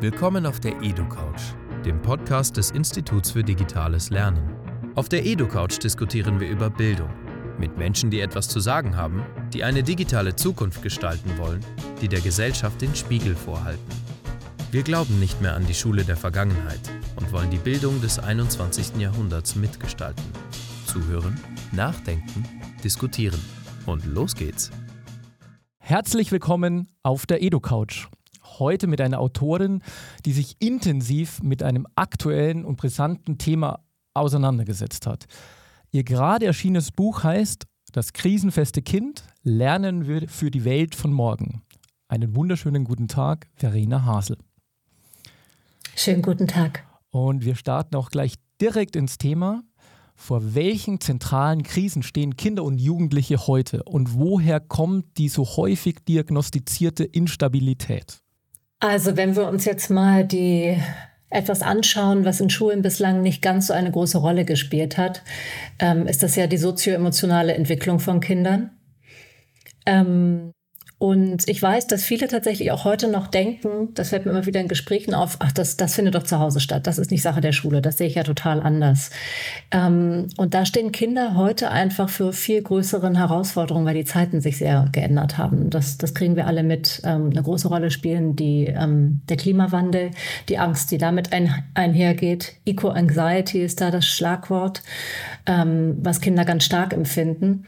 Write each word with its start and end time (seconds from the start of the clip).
Willkommen 0.00 0.46
auf 0.46 0.60
der 0.60 0.80
EduCouch, 0.80 1.54
dem 1.84 2.00
Podcast 2.00 2.56
des 2.56 2.70
Instituts 2.70 3.32
für 3.32 3.44
Digitales 3.44 4.08
Lernen. 4.08 4.56
Auf 4.94 5.10
der 5.10 5.26
EduCouch 5.26 5.78
diskutieren 5.78 6.40
wir 6.40 6.48
über 6.48 6.70
Bildung 6.70 7.10
mit 7.58 7.76
Menschen, 7.76 8.10
die 8.10 8.20
etwas 8.20 8.48
zu 8.48 8.60
sagen 8.60 8.96
haben, 8.96 9.22
die 9.52 9.62
eine 9.62 9.82
digitale 9.82 10.34
Zukunft 10.34 10.82
gestalten 10.82 11.36
wollen, 11.36 11.60
die 12.00 12.08
der 12.08 12.22
Gesellschaft 12.22 12.80
den 12.80 12.94
Spiegel 12.94 13.36
vorhalten. 13.36 13.92
Wir 14.70 14.84
glauben 14.84 15.20
nicht 15.20 15.42
mehr 15.42 15.54
an 15.54 15.66
die 15.66 15.74
Schule 15.74 16.02
der 16.02 16.16
Vergangenheit 16.16 16.80
und 17.16 17.30
wollen 17.30 17.50
die 17.50 17.58
Bildung 17.58 18.00
des 18.00 18.18
21. 18.18 18.96
Jahrhunderts 18.96 19.54
mitgestalten. 19.54 20.24
Zuhören, 20.86 21.38
nachdenken, 21.72 22.46
diskutieren. 22.82 23.40
Und 23.84 24.06
los 24.06 24.34
geht's. 24.34 24.70
Herzlich 25.78 26.32
willkommen 26.32 26.88
auf 27.02 27.26
der 27.26 27.42
EduCouch. 27.42 28.08
Heute 28.60 28.86
mit 28.86 29.00
einer 29.00 29.18
Autorin, 29.18 29.82
die 30.24 30.32
sich 30.32 30.56
intensiv 30.60 31.42
mit 31.42 31.64
einem 31.64 31.86
aktuellen 31.96 32.64
und 32.64 32.76
brisanten 32.76 33.38
Thema 33.38 33.80
auseinandergesetzt 34.14 35.06
hat. 35.06 35.26
Ihr 35.90 36.04
gerade 36.04 36.46
erschienenes 36.46 36.92
Buch 36.92 37.24
heißt 37.24 37.66
Das 37.92 38.12
krisenfeste 38.12 38.82
Kind, 38.82 39.24
Lernen 39.42 40.06
wir 40.06 40.28
für 40.28 40.50
die 40.50 40.66
Welt 40.66 40.94
von 40.94 41.12
morgen. 41.12 41.62
Einen 42.08 42.36
wunderschönen 42.36 42.84
guten 42.84 43.08
Tag, 43.08 43.48
Verena 43.54 44.04
Hasel. 44.04 44.36
Schönen 45.96 46.20
guten 46.20 46.46
Tag. 46.46 46.84
Und 47.08 47.46
wir 47.46 47.54
starten 47.54 47.96
auch 47.96 48.10
gleich 48.10 48.34
direkt 48.60 48.96
ins 48.96 49.16
Thema. 49.16 49.62
Vor 50.14 50.54
welchen 50.54 51.00
zentralen 51.00 51.62
Krisen 51.62 52.02
stehen 52.02 52.36
Kinder 52.36 52.64
und 52.64 52.78
Jugendliche 52.78 53.46
heute 53.46 53.82
und 53.84 54.12
woher 54.12 54.60
kommt 54.60 55.16
die 55.16 55.30
so 55.30 55.46
häufig 55.46 56.04
diagnostizierte 56.06 57.04
Instabilität? 57.04 58.20
Also 58.80 59.16
wenn 59.16 59.36
wir 59.36 59.46
uns 59.46 59.66
jetzt 59.66 59.90
mal 59.90 60.24
die 60.24 60.76
etwas 61.28 61.62
anschauen, 61.62 62.24
was 62.24 62.40
in 62.40 62.50
Schulen 62.50 62.82
bislang 62.82 63.22
nicht 63.22 63.40
ganz 63.42 63.68
so 63.68 63.72
eine 63.72 63.90
große 63.90 64.18
Rolle 64.18 64.44
gespielt 64.44 64.98
hat, 64.98 65.22
ähm, 65.78 66.06
ist 66.06 66.22
das 66.22 66.34
ja 66.34 66.46
die 66.46 66.56
sozioemotionale 66.56 67.54
Entwicklung 67.54 68.00
von 68.00 68.20
Kindern. 68.20 68.70
Ähm, 69.86 70.52
und 71.00 71.48
ich 71.48 71.62
weiß, 71.62 71.86
dass 71.86 72.04
viele 72.04 72.28
tatsächlich 72.28 72.72
auch 72.72 72.84
heute 72.84 73.08
noch 73.08 73.26
denken, 73.26 73.88
das 73.94 74.10
fällt 74.10 74.26
mir 74.26 74.32
immer 74.32 74.44
wieder 74.44 74.60
in 74.60 74.68
Gesprächen 74.68 75.14
auf, 75.14 75.36
ach, 75.38 75.50
das, 75.50 75.78
das 75.78 75.94
findet 75.94 76.14
doch 76.14 76.24
zu 76.24 76.38
Hause 76.38 76.60
statt. 76.60 76.86
Das 76.86 76.98
ist 76.98 77.10
nicht 77.10 77.22
Sache 77.22 77.40
der 77.40 77.52
Schule. 77.52 77.80
Das 77.80 77.96
sehe 77.96 78.06
ich 78.06 78.16
ja 78.16 78.22
total 78.22 78.60
anders. 78.60 79.08
Ähm, 79.70 80.28
und 80.36 80.52
da 80.52 80.66
stehen 80.66 80.92
Kinder 80.92 81.36
heute 81.36 81.70
einfach 81.70 82.10
für 82.10 82.34
viel 82.34 82.60
größeren 82.60 83.16
Herausforderungen, 83.16 83.86
weil 83.86 83.94
die 83.94 84.04
Zeiten 84.04 84.42
sich 84.42 84.58
sehr 84.58 84.90
geändert 84.92 85.38
haben. 85.38 85.70
Das, 85.70 85.96
das 85.96 86.12
kriegen 86.12 86.36
wir 86.36 86.46
alle 86.46 86.62
mit. 86.62 87.00
Ähm, 87.02 87.30
eine 87.30 87.42
große 87.42 87.68
Rolle 87.68 87.90
spielen 87.90 88.36
die, 88.36 88.66
ähm, 88.66 89.22
der 89.30 89.38
Klimawandel, 89.38 90.10
die 90.50 90.58
Angst, 90.58 90.90
die 90.90 90.98
damit 90.98 91.32
ein, 91.32 91.64
einhergeht. 91.72 92.56
Eco-Anxiety 92.66 93.62
ist 93.62 93.80
da 93.80 93.90
das 93.90 94.04
Schlagwort, 94.04 94.82
ähm, 95.46 95.96
was 96.02 96.20
Kinder 96.20 96.44
ganz 96.44 96.64
stark 96.64 96.92
empfinden. 96.92 97.64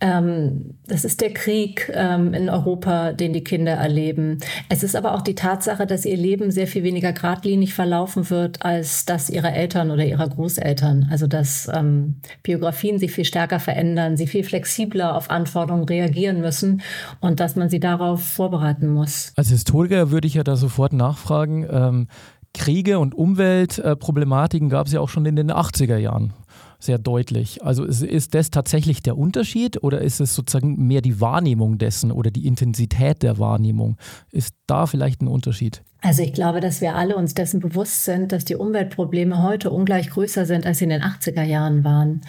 Ähm, 0.00 0.74
das 0.88 1.04
ist 1.04 1.20
der 1.20 1.32
Krieg 1.32 1.88
ähm, 1.94 2.34
in 2.34 2.50
Europa 2.50 2.71
Europa, 2.72 3.12
den 3.12 3.32
die 3.32 3.44
Kinder 3.44 3.72
erleben. 3.72 4.38
Es 4.68 4.82
ist 4.82 4.96
aber 4.96 5.14
auch 5.14 5.20
die 5.20 5.34
Tatsache, 5.34 5.86
dass 5.86 6.06
ihr 6.06 6.16
Leben 6.16 6.50
sehr 6.50 6.66
viel 6.66 6.82
weniger 6.82 7.12
geradlinig 7.12 7.74
verlaufen 7.74 8.30
wird 8.30 8.64
als 8.64 9.04
das 9.04 9.28
ihrer 9.28 9.52
Eltern 9.52 9.90
oder 9.90 10.04
ihrer 10.04 10.28
Großeltern. 10.28 11.08
Also 11.10 11.26
dass 11.26 11.70
ähm, 11.72 12.16
Biografien 12.42 12.98
sich 12.98 13.12
viel 13.12 13.26
stärker 13.26 13.60
verändern, 13.60 14.16
sie 14.16 14.26
viel 14.26 14.44
flexibler 14.44 15.14
auf 15.16 15.30
Anforderungen 15.30 15.84
reagieren 15.84 16.40
müssen 16.40 16.80
und 17.20 17.40
dass 17.40 17.56
man 17.56 17.68
sie 17.68 17.80
darauf 17.80 18.22
vorbereiten 18.22 18.88
muss. 18.88 19.32
Als 19.36 19.50
Historiker 19.50 20.10
würde 20.10 20.26
ich 20.26 20.34
ja 20.34 20.44
da 20.44 20.56
sofort 20.56 20.94
nachfragen. 20.94 21.66
Ähm, 21.70 22.08
Kriege 22.54 22.98
und 22.98 23.14
Umweltproblematiken 23.14 24.68
gab 24.68 24.86
es 24.86 24.92
ja 24.92 25.00
auch 25.00 25.08
schon 25.08 25.26
in 25.26 25.36
den 25.36 25.50
80er 25.50 25.96
Jahren 25.96 26.34
sehr 26.82 26.98
deutlich. 26.98 27.64
Also 27.64 27.84
ist, 27.84 28.34
das 28.34 28.50
tatsächlich 28.50 29.02
der 29.02 29.16
Unterschied 29.16 29.82
oder 29.82 30.00
ist 30.00 30.20
es 30.20 30.34
sozusagen 30.34 30.86
mehr 30.86 31.00
die 31.00 31.20
Wahrnehmung 31.20 31.78
dessen 31.78 32.10
oder 32.10 32.30
die 32.30 32.46
Intensität 32.46 33.22
der 33.22 33.38
Wahrnehmung? 33.38 33.96
Ist 34.30 34.54
da 34.66 34.86
vielleicht 34.86 35.22
ein 35.22 35.28
Unterschied? 35.28 35.82
Also 36.00 36.22
ich 36.22 36.32
glaube, 36.32 36.60
dass 36.60 36.80
wir 36.80 36.96
alle 36.96 37.16
uns 37.16 37.34
dessen 37.34 37.60
bewusst 37.60 38.04
sind, 38.04 38.32
dass 38.32 38.44
die 38.44 38.56
Umweltprobleme 38.56 39.42
heute 39.42 39.70
ungleich 39.70 40.10
größer 40.10 40.46
sind, 40.46 40.66
als 40.66 40.78
sie 40.78 40.84
in 40.84 40.90
den 40.90 41.02
80er 41.02 41.44
Jahren 41.44 41.84
waren. 41.84 42.22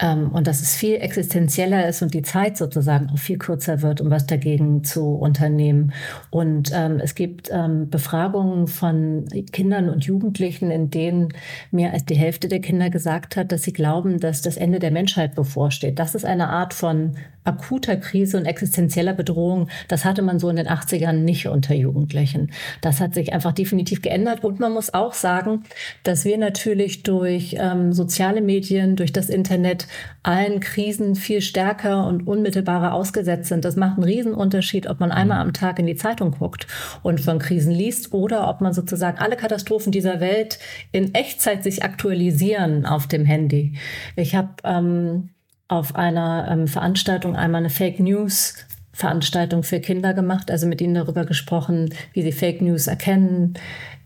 Ähm, 0.00 0.30
und 0.32 0.46
dass 0.46 0.60
es 0.60 0.74
viel 0.74 0.96
existenzieller 0.96 1.88
ist 1.88 2.02
und 2.02 2.14
die 2.14 2.22
Zeit 2.22 2.56
sozusagen 2.56 3.10
auch 3.10 3.18
viel 3.18 3.38
kürzer 3.38 3.82
wird, 3.82 4.00
um 4.00 4.10
was 4.10 4.26
dagegen 4.26 4.82
zu 4.82 5.14
unternehmen. 5.14 5.92
Und 6.30 6.70
ähm, 6.74 7.00
es 7.00 7.14
gibt 7.14 7.50
ähm, 7.52 7.90
Befragungen 7.90 8.66
von 8.66 9.26
Kindern 9.52 9.88
und 9.88 10.04
Jugendlichen, 10.04 10.70
in 10.70 10.90
denen 10.90 11.28
mehr 11.70 11.92
als 11.92 12.04
die 12.06 12.14
Hälfte 12.14 12.48
der 12.48 12.60
Kinder 12.60 12.90
gesagt 12.90 13.36
hat, 13.36 13.52
dass 13.52 13.62
sie 13.62 13.72
glauben, 13.72 14.20
dass 14.20 14.42
das 14.42 14.56
Ende 14.56 14.78
der 14.78 14.90
Menschheit 14.90 15.34
bevorsteht. 15.34 15.98
Das 15.98 16.14
ist 16.14 16.24
eine 16.24 16.48
Art 16.48 16.72
von 16.72 17.16
akuter 17.44 17.96
Krise 17.96 18.36
und 18.36 18.46
existenzieller 18.46 19.14
Bedrohung, 19.14 19.68
das 19.88 20.04
hatte 20.04 20.22
man 20.22 20.38
so 20.38 20.48
in 20.48 20.56
den 20.56 20.68
80ern 20.68 21.12
nicht 21.12 21.48
unter 21.48 21.74
Jugendlichen. 21.74 22.50
Das 22.80 23.00
hat 23.00 23.14
sich 23.14 23.32
einfach 23.32 23.52
definitiv 23.52 24.02
geändert. 24.02 24.44
Und 24.44 24.60
man 24.60 24.72
muss 24.72 24.92
auch 24.92 25.14
sagen, 25.14 25.64
dass 26.02 26.24
wir 26.24 26.38
natürlich 26.38 27.02
durch 27.02 27.56
ähm, 27.58 27.92
soziale 27.92 28.40
Medien, 28.40 28.96
durch 28.96 29.12
das 29.12 29.28
Internet 29.28 29.86
allen 30.22 30.60
Krisen 30.60 31.14
viel 31.14 31.40
stärker 31.40 32.06
und 32.06 32.26
unmittelbarer 32.26 32.92
ausgesetzt 32.92 33.48
sind. 33.48 33.64
Das 33.64 33.76
macht 33.76 33.96
einen 33.96 34.04
Riesenunterschied, 34.04 34.86
ob 34.86 35.00
man 35.00 35.12
einmal 35.12 35.40
am 35.40 35.52
Tag 35.52 35.78
in 35.78 35.86
die 35.86 35.96
Zeitung 35.96 36.32
guckt 36.32 36.66
und 37.02 37.20
von 37.20 37.38
Krisen 37.38 37.72
liest 37.72 38.12
oder 38.12 38.48
ob 38.48 38.60
man 38.60 38.72
sozusagen 38.72 39.18
alle 39.18 39.36
Katastrophen 39.36 39.92
dieser 39.92 40.20
Welt 40.20 40.58
in 40.92 41.14
Echtzeit 41.14 41.62
sich 41.62 41.82
aktualisieren 41.82 42.86
auf 42.86 43.06
dem 43.06 43.24
Handy. 43.24 43.74
Ich 44.16 44.34
habe 44.34 44.50
ähm, 44.64 45.30
auf 45.70 45.94
einer 45.94 46.48
ähm, 46.50 46.66
Veranstaltung 46.66 47.36
einmal 47.36 47.60
eine 47.60 47.70
Fake 47.70 48.00
News 48.00 48.54
Veranstaltung 48.92 49.62
für 49.62 49.80
Kinder 49.80 50.12
gemacht, 50.12 50.50
also 50.50 50.66
mit 50.66 50.80
ihnen 50.80 50.94
darüber 50.94 51.24
gesprochen, 51.24 51.94
wie 52.12 52.22
sie 52.22 52.32
Fake 52.32 52.60
News 52.60 52.86
erkennen, 52.86 53.54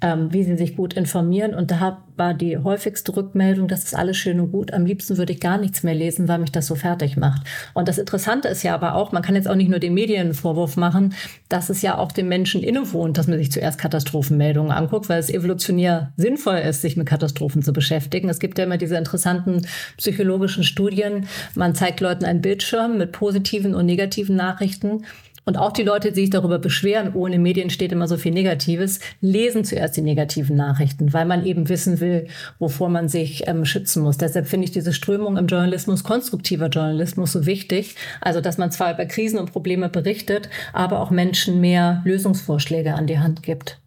ähm, 0.05 0.31
wie 0.35 0.45
sie 0.45 0.57
sich 0.59 0.77
gut 0.77 0.93
informieren. 0.93 1.55
Und 1.55 1.71
da 1.71 2.03
war 2.17 2.35
die 2.35 2.59
häufigste 2.59 3.17
Rückmeldung, 3.17 3.69
das 3.69 3.85
ist 3.85 3.97
alles 3.97 4.19
schön 4.19 4.39
und 4.39 4.53
gut. 4.53 4.71
Am 4.75 4.85
liebsten 4.85 5.17
würde 5.17 5.33
ich 5.33 5.41
gar 5.41 5.57
nichts 5.57 5.83
mehr 5.83 5.95
lesen, 5.95 6.29
weil 6.29 6.39
mich 6.41 6.53
das 6.53 6.67
so 6.67 6.75
fertig 6.75 7.17
macht. 7.17 7.47
Und 7.73 7.89
das 7.89 7.97
Interessante 7.97 8.49
ist 8.49 8.63
ja 8.63 8.75
aber 8.75 8.97
auch, 8.97 9.13
man 9.13 9.23
kann 9.23 9.35
jetzt 9.35 9.49
auch 9.49 9.55
nicht 9.55 9.71
nur 9.71 9.79
den 9.79 9.95
Medien 9.95 10.21
einen 10.21 10.35
Vorwurf 10.35 10.77
machen, 10.77 11.15
dass 11.49 11.71
es 11.71 11.81
ja 11.81 11.97
auch 11.97 12.13
dem 12.13 12.29
Menschen 12.29 12.63
innewohnt, 12.63 13.17
dass 13.17 13.29
man 13.29 13.39
sich 13.39 13.51
zuerst 13.51 13.79
Katastrophenmeldungen 13.79 14.73
anguckt, 14.73 15.09
weil 15.09 15.21
es 15.21 15.31
evolutionär 15.31 16.13
sinnvoll 16.19 16.59
ist, 16.59 16.83
sich 16.83 16.99
mit 16.99 17.07
Katastrophen 17.07 17.63
zu 17.63 17.73
beschäftigen. 17.73 18.29
Es 18.29 18.41
gibt 18.41 18.59
ja 18.59 18.65
immer 18.65 18.77
diese 18.77 18.99
interessanten 18.99 19.67
psychologischen 19.97 20.65
Studien. 20.65 21.27
Man 21.55 21.75
zeigt 21.75 22.01
Leuten 22.01 22.27
einen 22.27 22.43
Bildschirm 22.43 22.99
mit 22.99 23.13
positiven 23.13 23.75
und 23.75 23.87
negativen 23.87 24.37
Nachrichten 24.37 25.05
und 25.45 25.59
auch 25.59 25.73
die 25.73 25.83
Leute, 25.83 26.13
die 26.13 26.23
sich 26.23 26.31
darüber 26.31 26.59
beschweren, 26.59 27.15
ohne 27.15 27.39
Medien 27.39 27.69
steht 27.69 27.93
immer 27.93 28.09
so 28.09 28.17
viel 28.17 28.33
Negatives, 28.33 29.01
lesen 29.21 29.65
zuerst 29.65 29.97
die 29.97 30.03
negativen 30.03 30.57
Nachrichten, 30.57 31.13
weil 31.13 31.27
man 31.27 31.45
eben 31.45 31.69
wissen 31.69 32.01
will, 32.01 32.29
wovor 32.59 32.89
man 32.89 33.09
sich 33.09 33.47
ähm, 33.47 33.65
schützen 33.65 34.03
muss. 34.03 34.17
Deshalb 34.17 34.47
finde 34.47 34.65
ich 34.65 34.71
diese 34.71 34.93
Strömung 34.93 35.37
im 35.37 35.47
Journalismus, 35.47 36.03
konstruktiver 36.03 36.69
Journalismus, 36.69 37.33
so 37.33 37.45
wichtig. 37.45 37.97
Also, 38.21 38.41
dass 38.41 38.57
man 38.57 38.71
zwar 38.71 38.95
über 38.95 39.05
Krisen 39.05 39.39
und 39.39 39.53
Probleme 39.53 39.89
berichtet, 39.89 40.49
aber 40.73 41.01
auch 41.01 41.11
Menschen 41.11 41.61
mehr 41.61 42.01
Lösungsvorschläge 42.05 42.95
an 42.95 43.07
die 43.07 43.19
Hand 43.19 43.43
gibt. 43.43 43.81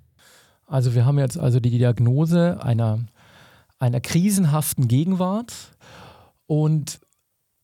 Also, 0.67 0.93
wir 0.93 1.05
haben 1.05 1.17
jetzt 1.17 1.39
also 1.39 1.59
die 1.59 1.71
Diagnose 1.71 2.59
einer, 2.61 2.99
einer 3.79 3.99
krisenhaften 3.99 4.87
Gegenwart. 4.87 5.53
Und 6.45 6.99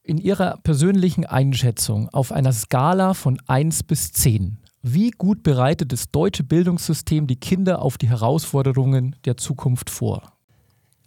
in 0.03 0.17
Ihrer 0.17 0.57
persönlichen 0.63 1.25
Einschätzung 1.25 2.09
auf 2.09 2.31
einer 2.31 2.51
Skala 2.51 3.13
von 3.13 3.39
1 3.47 3.83
bis 3.83 4.11
10, 4.11 4.57
wie 4.81 5.11
gut 5.11 5.43
bereitet 5.43 5.93
das 5.93 6.11
deutsche 6.11 6.43
Bildungssystem 6.43 7.25
die 7.25 7.37
Kinder 7.37 7.81
auf 7.81 7.97
die 7.97 8.09
Herausforderungen 8.09 9.15
der 9.23 9.37
Zukunft 9.37 9.89
vor? 9.89 10.33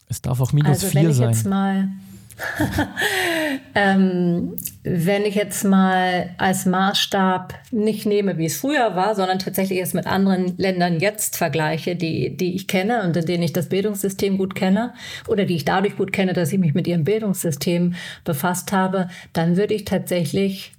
Es 0.06 0.22
darf 0.22 0.40
auch 0.40 0.52
minus 0.52 0.84
also, 0.84 0.86
4 0.88 1.02
wenn 1.02 1.10
ich 1.10 1.16
sein. 1.16 1.30
Jetzt 1.30 1.46
mal 1.46 1.88
ähm, 3.74 4.56
wenn 4.82 5.24
ich 5.24 5.34
jetzt 5.34 5.64
mal 5.64 6.30
als 6.38 6.66
Maßstab 6.66 7.54
nicht 7.70 8.06
nehme, 8.06 8.36
wie 8.38 8.46
es 8.46 8.58
früher 8.58 8.94
war, 8.94 9.14
sondern 9.14 9.38
tatsächlich 9.38 9.80
es 9.80 9.94
mit 9.94 10.06
anderen 10.06 10.56
Ländern 10.58 11.00
jetzt 11.00 11.36
vergleiche, 11.36 11.96
die, 11.96 12.36
die 12.36 12.54
ich 12.54 12.68
kenne 12.68 13.02
und 13.04 13.16
in 13.16 13.26
denen 13.26 13.42
ich 13.42 13.52
das 13.52 13.68
Bildungssystem 13.68 14.38
gut 14.38 14.54
kenne 14.54 14.92
oder 15.28 15.44
die 15.44 15.56
ich 15.56 15.64
dadurch 15.64 15.96
gut 15.96 16.12
kenne, 16.12 16.34
dass 16.34 16.52
ich 16.52 16.58
mich 16.58 16.74
mit 16.74 16.86
ihrem 16.86 17.04
Bildungssystem 17.04 17.94
befasst 18.24 18.72
habe, 18.72 19.08
dann 19.32 19.56
würde 19.56 19.74
ich 19.74 19.84
tatsächlich 19.84 20.75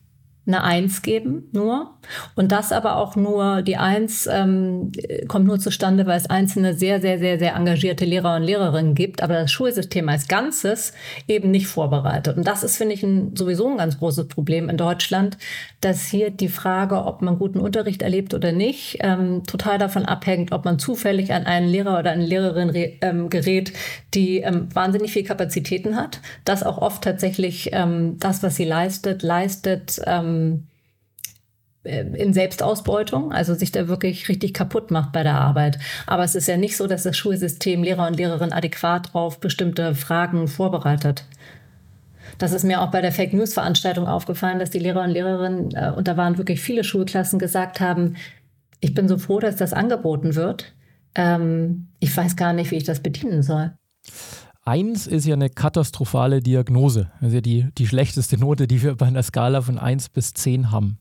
eine 0.47 0.63
Eins 0.63 1.01
geben, 1.01 1.49
nur. 1.51 1.97
Und 2.35 2.51
das 2.51 2.71
aber 2.71 2.95
auch 2.95 3.15
nur, 3.15 3.61
die 3.61 3.77
Eins 3.77 4.27
ähm, 4.31 4.91
kommt 5.27 5.45
nur 5.45 5.59
zustande, 5.59 6.05
weil 6.05 6.17
es 6.17 6.29
einzelne 6.29 6.73
sehr, 6.73 7.01
sehr, 7.01 7.19
sehr, 7.19 7.37
sehr 7.37 7.55
engagierte 7.55 8.05
Lehrer 8.05 8.37
und 8.37 8.43
Lehrerinnen 8.43 8.95
gibt, 8.95 9.21
aber 9.21 9.33
das 9.33 9.51
Schulsystem 9.51 10.07
als 10.07 10.27
Ganzes 10.27 10.93
eben 11.27 11.51
nicht 11.51 11.67
vorbereitet. 11.67 12.37
Und 12.37 12.47
das 12.47 12.63
ist, 12.63 12.77
finde 12.77 12.93
ich, 12.93 13.03
ein, 13.03 13.35
sowieso 13.35 13.69
ein 13.69 13.77
ganz 13.77 13.99
großes 13.99 14.29
Problem 14.29 14.69
in 14.69 14.77
Deutschland, 14.77 15.37
dass 15.81 16.07
hier 16.07 16.31
die 16.31 16.47
Frage, 16.47 17.03
ob 17.03 17.21
man 17.21 17.37
guten 17.37 17.59
Unterricht 17.59 18.01
erlebt 18.01 18.33
oder 18.33 18.53
nicht, 18.53 18.99
ähm, 19.01 19.43
total 19.45 19.77
davon 19.77 20.05
abhängt, 20.05 20.53
ob 20.53 20.63
man 20.63 20.79
zufällig 20.79 21.33
an 21.33 21.45
einen 21.45 21.67
Lehrer 21.67 21.99
oder 21.99 22.11
eine 22.11 22.25
Lehrerin 22.25 22.71
ähm, 23.01 23.29
gerät, 23.29 23.73
die 24.13 24.39
ähm, 24.39 24.69
wahnsinnig 24.73 25.11
viel 25.11 25.23
Kapazitäten 25.23 25.97
hat, 25.97 26.21
das 26.45 26.63
auch 26.63 26.77
oft 26.77 27.03
tatsächlich 27.03 27.69
ähm, 27.73 28.17
das, 28.19 28.43
was 28.43 28.55
sie 28.55 28.65
leistet, 28.65 29.23
leistet, 29.23 29.99
ähm, 30.05 30.36
ähm, 30.37 30.67
äh, 31.87 32.01
in 32.01 32.33
Selbstausbeutung, 32.33 33.31
also 33.31 33.53
sich 33.53 33.71
da 33.71 33.87
wirklich 33.87 34.29
richtig 34.29 34.53
kaputt 34.53 34.91
macht 34.91 35.11
bei 35.11 35.23
der 35.23 35.35
Arbeit. 35.35 35.79
Aber 36.05 36.23
es 36.23 36.35
ist 36.35 36.47
ja 36.47 36.57
nicht 36.57 36.77
so, 36.77 36.87
dass 36.87 37.03
das 37.03 37.17
Schulsystem 37.17 37.83
Lehrer 37.83 38.07
und 38.07 38.17
Lehrerinnen 38.17 38.53
adäquat 38.53 39.15
auf 39.15 39.39
bestimmte 39.39 39.95
Fragen 39.95 40.47
vorbereitet. 40.47 41.25
Das 42.37 42.51
ist 42.51 42.63
mir 42.63 42.81
auch 42.81 42.91
bei 42.91 43.01
der 43.01 43.11
Fake 43.11 43.33
News 43.33 43.53
Veranstaltung 43.53 44.07
aufgefallen, 44.07 44.59
dass 44.59 44.69
die 44.69 44.79
Lehrer 44.79 45.03
und 45.03 45.11
Lehrerinnen, 45.11 45.71
äh, 45.75 45.91
und 45.95 46.07
da 46.07 46.17
waren 46.17 46.37
wirklich 46.37 46.61
viele 46.61 46.83
Schulklassen, 46.83 47.39
gesagt 47.39 47.79
haben, 47.79 48.15
ich 48.79 48.93
bin 48.93 49.07
so 49.07 49.17
froh, 49.17 49.39
dass 49.39 49.55
das 49.55 49.73
angeboten 49.73 50.35
wird. 50.35 50.73
Ähm, 51.15 51.87
ich 51.99 52.15
weiß 52.15 52.35
gar 52.35 52.53
nicht, 52.53 52.71
wie 52.71 52.75
ich 52.75 52.83
das 52.83 52.99
bedienen 52.99 53.41
soll. 53.41 53.71
Eins 54.67 55.07
ist 55.07 55.25
ja 55.25 55.33
eine 55.33 55.49
katastrophale 55.49 56.41
Diagnose. 56.41 57.09
Ja 57.21 57.39
die, 57.39 57.67
die 57.77 57.87
schlechteste 57.87 58.37
Note, 58.37 58.67
die 58.67 58.83
wir 58.83 58.95
bei 58.95 59.05
einer 59.05 59.23
Skala 59.23 59.61
von 59.61 59.79
1 59.79 60.09
bis 60.09 60.33
10 60.33 60.71
haben. 60.71 60.97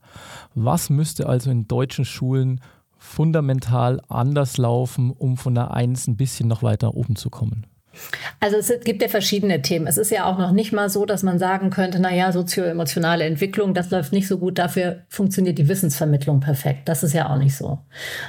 Was 0.55 0.89
müsste 0.89 1.29
also 1.29 1.51
in 1.51 1.67
deutschen 1.67 2.05
Schulen 2.05 2.61
fundamental 2.97 4.01
anders 4.09 4.57
laufen, 4.57 5.11
um 5.11 5.37
von 5.37 5.57
der 5.57 5.73
1 5.73 6.07
ein 6.07 6.17
bisschen 6.17 6.47
noch 6.47 6.63
weiter 6.63 6.95
oben 6.95 7.17
zu 7.17 7.29
kommen? 7.29 7.67
Also 8.41 8.57
es 8.57 8.73
gibt 8.85 9.03
ja 9.03 9.09
verschiedene 9.09 9.63
Themen. 9.63 9.87
Es 9.87 9.99
ist 9.99 10.11
ja 10.11 10.25
auch 10.27 10.39
noch 10.39 10.53
nicht 10.53 10.73
mal 10.73 10.89
so, 10.89 11.07
dass 11.07 11.23
man 11.23 11.39
sagen 11.39 11.71
könnte, 11.71 12.01
naja, 12.01 12.33
sozioemotionale 12.33 13.25
Entwicklung, 13.25 13.75
das 13.75 13.91
läuft 13.91 14.13
nicht 14.13 14.29
so 14.29 14.39
gut, 14.39 14.59
dafür 14.59 15.03
funktioniert 15.09 15.59
die 15.59 15.69
Wissensvermittlung 15.69 16.41
perfekt. 16.41 16.89
Das 16.89 17.03
ist 17.03 17.13
ja 17.13 17.31
auch 17.31 17.39
nicht 17.39 17.57
so. 17.57 17.79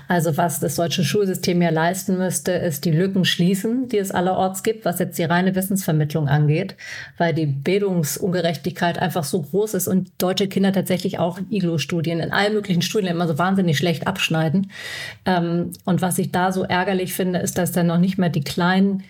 Also 0.08 0.38
was 0.38 0.60
das 0.60 0.76
deutsche 0.76 1.04
Schulsystem 1.04 1.62
ja 1.62 1.70
leisten 1.70 2.18
müsste, 2.18 2.54
ist 2.54 2.86
die 2.86 2.92
Lücken 2.92 3.26
schließen, 3.26 3.88
die 3.90 3.98
es 3.98 4.12
allerorts 4.12 4.64
gibt, 4.64 4.86
was 4.86 5.00
jetzt 5.00 5.18
die 5.18 5.24
reine 5.24 5.56
Wissensvermittlung 5.56 6.28
angeht, 6.28 6.76
weil 7.18 7.34
die 7.34 7.46
Bildungsungerechtigkeit 7.46 9.00
einfach 9.00 9.24
so 9.24 9.42
groß 9.42 9.74
ist 9.74 9.88
und 9.88 10.12
deutsche 10.18 10.48
Kinder 10.48 10.72
tatsächlich 10.72 11.20
auch 11.20 11.38
in 11.38 11.52
IGLO-Studien, 11.52 12.20
in 12.20 12.32
allen 12.32 12.54
möglichen 12.54 12.82
Studien 12.82 13.12
immer 13.12 13.28
so 13.28 13.38
wahnsinnig 13.38 13.78
schlecht 13.78 14.08
abschneiden. 14.08 14.72
Ähm, 15.26 15.72
und 15.86 16.02
was 16.02 16.18
ich 16.18 16.32
da 16.32 16.52
so 16.52 16.64
ärgerlich 16.64 17.14
finde, 17.14 17.40
ist, 17.40 17.58
dass 17.58 17.72
dann 17.72 17.88
noch 17.88 18.00
nicht 18.00 18.18
mehr 18.18 18.30
die 18.30 18.44
kleinen 18.44 19.04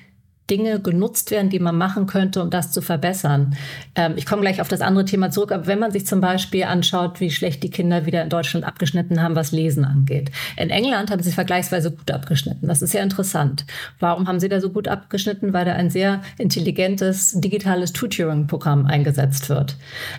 Dinge 0.49 0.79
genutzt 0.79 1.31
werden, 1.31 1.49
die 1.49 1.59
man 1.59 1.77
machen 1.77 2.07
könnte, 2.07 2.41
um 2.41 2.49
das 2.49 2.71
zu 2.71 2.81
verbessern. 2.81 3.55
Ähm, 3.95 4.13
ich 4.15 4.25
komme 4.25 4.41
gleich 4.41 4.61
auf 4.61 4.67
das 4.67 4.81
andere 4.81 5.05
Thema 5.05 5.29
zurück, 5.29 5.51
aber 5.51 5.67
wenn 5.67 5.79
man 5.79 5.91
sich 5.91 6.07
zum 6.07 6.21
Beispiel 6.21 6.63
anschaut, 6.63 7.19
wie 7.19 7.31
schlecht 7.31 7.63
die 7.63 7.69
Kinder 7.69 8.05
wieder 8.05 8.23
in 8.23 8.29
Deutschland 8.29 8.65
abgeschnitten 8.65 9.21
haben, 9.21 9.35
was 9.35 9.51
Lesen 9.51 9.83
angeht. 9.83 10.31
In 10.55 10.69
England 10.69 11.11
haben 11.11 11.21
sie 11.21 11.31
vergleichsweise 11.31 11.91
gut 11.91 12.09
abgeschnitten. 12.11 12.67
Das 12.67 12.81
ist 12.81 12.93
ja 12.93 13.01
interessant. 13.01 13.65
Warum 13.99 14.27
haben 14.27 14.39
sie 14.39 14.49
da 14.49 14.61
so 14.61 14.69
gut 14.69 14.87
abgeschnitten? 14.87 15.53
Weil 15.53 15.65
da 15.65 15.73
ein 15.73 15.89
sehr 15.89 16.21
intelligentes 16.37 17.33
digitales 17.39 17.93
Tutoring-Programm 17.93 18.85
eingesetzt 18.85 19.49
wird. 19.49 19.75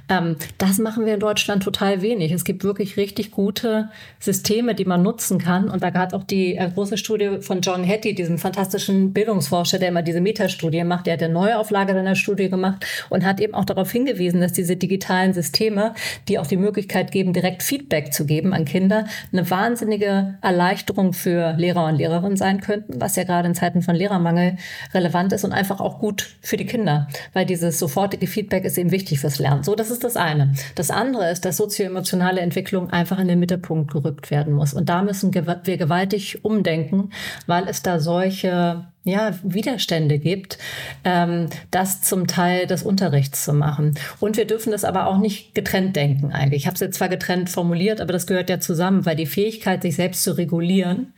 Ähm, 0.09 0.37
das 0.59 0.79
machen 0.79 1.07
wir 1.07 1.15
in 1.15 1.21
Deutschland 1.21 1.63
total 1.63 2.03
wenig. 2.03 2.33
Es 2.33 2.45
gibt 2.45 2.65
wirklich 2.65 2.97
richtig 2.97 3.31
gute 3.31 3.89
Systeme, 4.21 4.75
die 4.75 4.85
man 4.85 5.03
nutzen 5.03 5.39
kann. 5.39 5.69
Und 5.71 5.83
da 5.83 5.91
gab 5.91 6.13
auch 6.13 6.25
die 6.25 6.57
äh, 6.57 6.71
große 6.73 6.99
Studie 6.99 7.39
von 7.41 7.61
John 7.61 7.87
Hattie, 7.87 8.15
diesem 8.15 8.39
fantastischen 8.39 9.13
Bildungsforscher, 9.13 9.79
der 9.79 9.89
immer 9.89 10.03
diese 10.03 10.18
diese 10.19 10.21
Metastudie 10.21 10.85
macht. 10.85 11.07
Er 11.07 11.15
hat 11.15 11.23
eine 11.23 11.33
Neuauflage 11.33 11.93
seiner 11.93 12.17
Studie 12.17 12.49
gemacht 12.51 12.85
und 13.09 13.25
hat 13.25 13.41
eben 13.41 13.55
auch 13.55 13.65
darauf 13.65 13.91
hingewiesen, 13.91 14.41
dass 14.41 14.53
diese 14.53 14.77
digitalen 14.77 15.33
Systeme, 15.33 15.95
die 16.27 16.39
auch 16.39 16.47
die 16.47 16.57
Möglichkeit 16.57 17.13
geben, 17.13 17.33
direkt 17.33 17.63
Feedback 17.63 18.13
zu 18.13 18.27
geben 18.27 18.53
an 18.53 18.65
Kinder, 18.65 19.07
eine 19.33 19.49
wahnsinnige 19.49 20.39
Erleichterung 20.43 21.13
für 21.13 21.53
Lehrer 21.53 21.87
und 21.87 21.97
Lehrerinnen 21.97 22.37
sein 22.37 22.61
könnten, 22.61 23.01
was 23.01 23.17
ja 23.17 23.25
gerade 23.25 23.49
in 23.49 23.55
Zeiten 23.55 23.83
von 23.83 23.95
Lehrermangel 23.95 24.57
relevant 24.93 25.33
ist 25.33 25.45
und 25.45 25.53
einfach 25.53 25.81
auch 25.81 25.99
gut 26.01 26.29
für 26.41 26.57
die 26.57 26.67
Kinder, 26.67 27.09
weil 27.33 27.47
dieses 27.47 27.79
sofortige 27.79 28.27
Feedback 28.27 28.65
ist 28.65 28.79
eben 28.79 28.91
wichtig 28.91 29.21
fürs 29.21 29.39
Lernen. 29.39 29.63
So, 29.63 29.75
das 29.75 29.91
ist 29.91 30.05
das 30.05 30.17
eine. 30.17 30.53
Das 30.75 30.91
andere 30.91 31.31
ist, 31.31 31.45
dass 31.45 31.57
sozioemotionale 31.57 32.41
Entwicklung 32.41 32.91
einfach 32.91 33.19
in 33.19 33.29
den 33.29 33.39
Mittelpunkt 33.39 33.93
gerückt 33.93 34.31
werden 34.31 34.53
muss. 34.53 34.75
Und 34.75 34.89
da 34.89 35.03
müssen 35.03 35.33
wir 35.35 35.77
gewaltig 35.77 36.45
umdenken, 36.45 37.11
weil 37.47 37.69
es 37.69 37.83
da 37.83 38.01
solche 38.01 38.87
ja, 39.05 39.33
Widerstände 39.43 40.19
gibt, 40.19 40.59
ähm, 41.05 41.49
das 41.71 42.03
zum 42.03 42.27
Teil 42.27 42.67
des 42.67 42.83
Unterrichts 42.83 43.45
zu 43.45 43.53
machen. 43.53 43.95
Und 44.21 44.37
wir 44.37 44.47
dürfen 44.47 44.71
das 44.71 44.85
aber 44.85 45.07
auch 45.07 45.19
nicht 45.19 45.55
getrennt 45.55 45.97
denken 45.97 46.33
eigentlich. 46.33 46.63
Ich 46.63 46.67
habe 46.67 46.75
es 46.75 46.81
jetzt 46.81 46.99
zwar 46.99 47.09
getrennt 47.09 47.49
formuliert, 47.51 48.01
aber 48.01 48.13
das 48.13 48.27
gehört 48.27 48.51
ja 48.51 48.61
zusammen, 48.61 49.07
weil 49.07 49.17
die 49.17 49.27
Fähigkeit, 49.27 49.83
sich 49.83 49.97
selbst 49.97 50.25
zu 50.25 50.37
regulieren, 50.37 51.15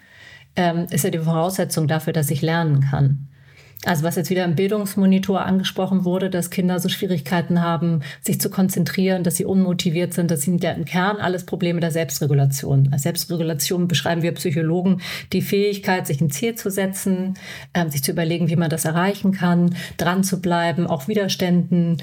ähm, 0.56 0.86
ist 0.90 1.04
ja 1.04 1.10
die 1.10 1.18
Voraussetzung 1.18 1.88
dafür, 1.88 2.12
dass 2.12 2.30
ich 2.30 2.42
lernen 2.42 2.80
kann. 2.80 3.29
Also 3.86 4.04
was 4.04 4.16
jetzt 4.16 4.28
wieder 4.28 4.44
im 4.44 4.56
Bildungsmonitor 4.56 5.40
angesprochen 5.40 6.04
wurde, 6.04 6.28
dass 6.28 6.50
Kinder 6.50 6.78
so 6.80 6.90
Schwierigkeiten 6.90 7.62
haben, 7.62 8.02
sich 8.20 8.38
zu 8.38 8.50
konzentrieren, 8.50 9.24
dass 9.24 9.36
sie 9.36 9.46
unmotiviert 9.46 10.12
sind, 10.12 10.30
das 10.30 10.42
sind 10.42 10.62
ja 10.62 10.72
im 10.72 10.84
Kern 10.84 11.16
alles 11.16 11.46
Probleme 11.46 11.80
der 11.80 11.90
Selbstregulation. 11.90 12.90
Als 12.92 13.04
Selbstregulation 13.04 13.88
beschreiben 13.88 14.20
wir 14.20 14.32
Psychologen 14.32 15.00
die 15.32 15.40
Fähigkeit, 15.40 16.06
sich 16.06 16.20
ein 16.20 16.30
Ziel 16.30 16.56
zu 16.56 16.70
setzen, 16.70 17.38
äh, 17.72 17.88
sich 17.88 18.04
zu 18.04 18.10
überlegen, 18.10 18.50
wie 18.50 18.56
man 18.56 18.68
das 18.68 18.84
erreichen 18.84 19.32
kann, 19.32 19.74
dran 19.96 20.24
zu 20.24 20.42
bleiben, 20.42 20.86
auch 20.86 21.08
Widerständen 21.08 21.96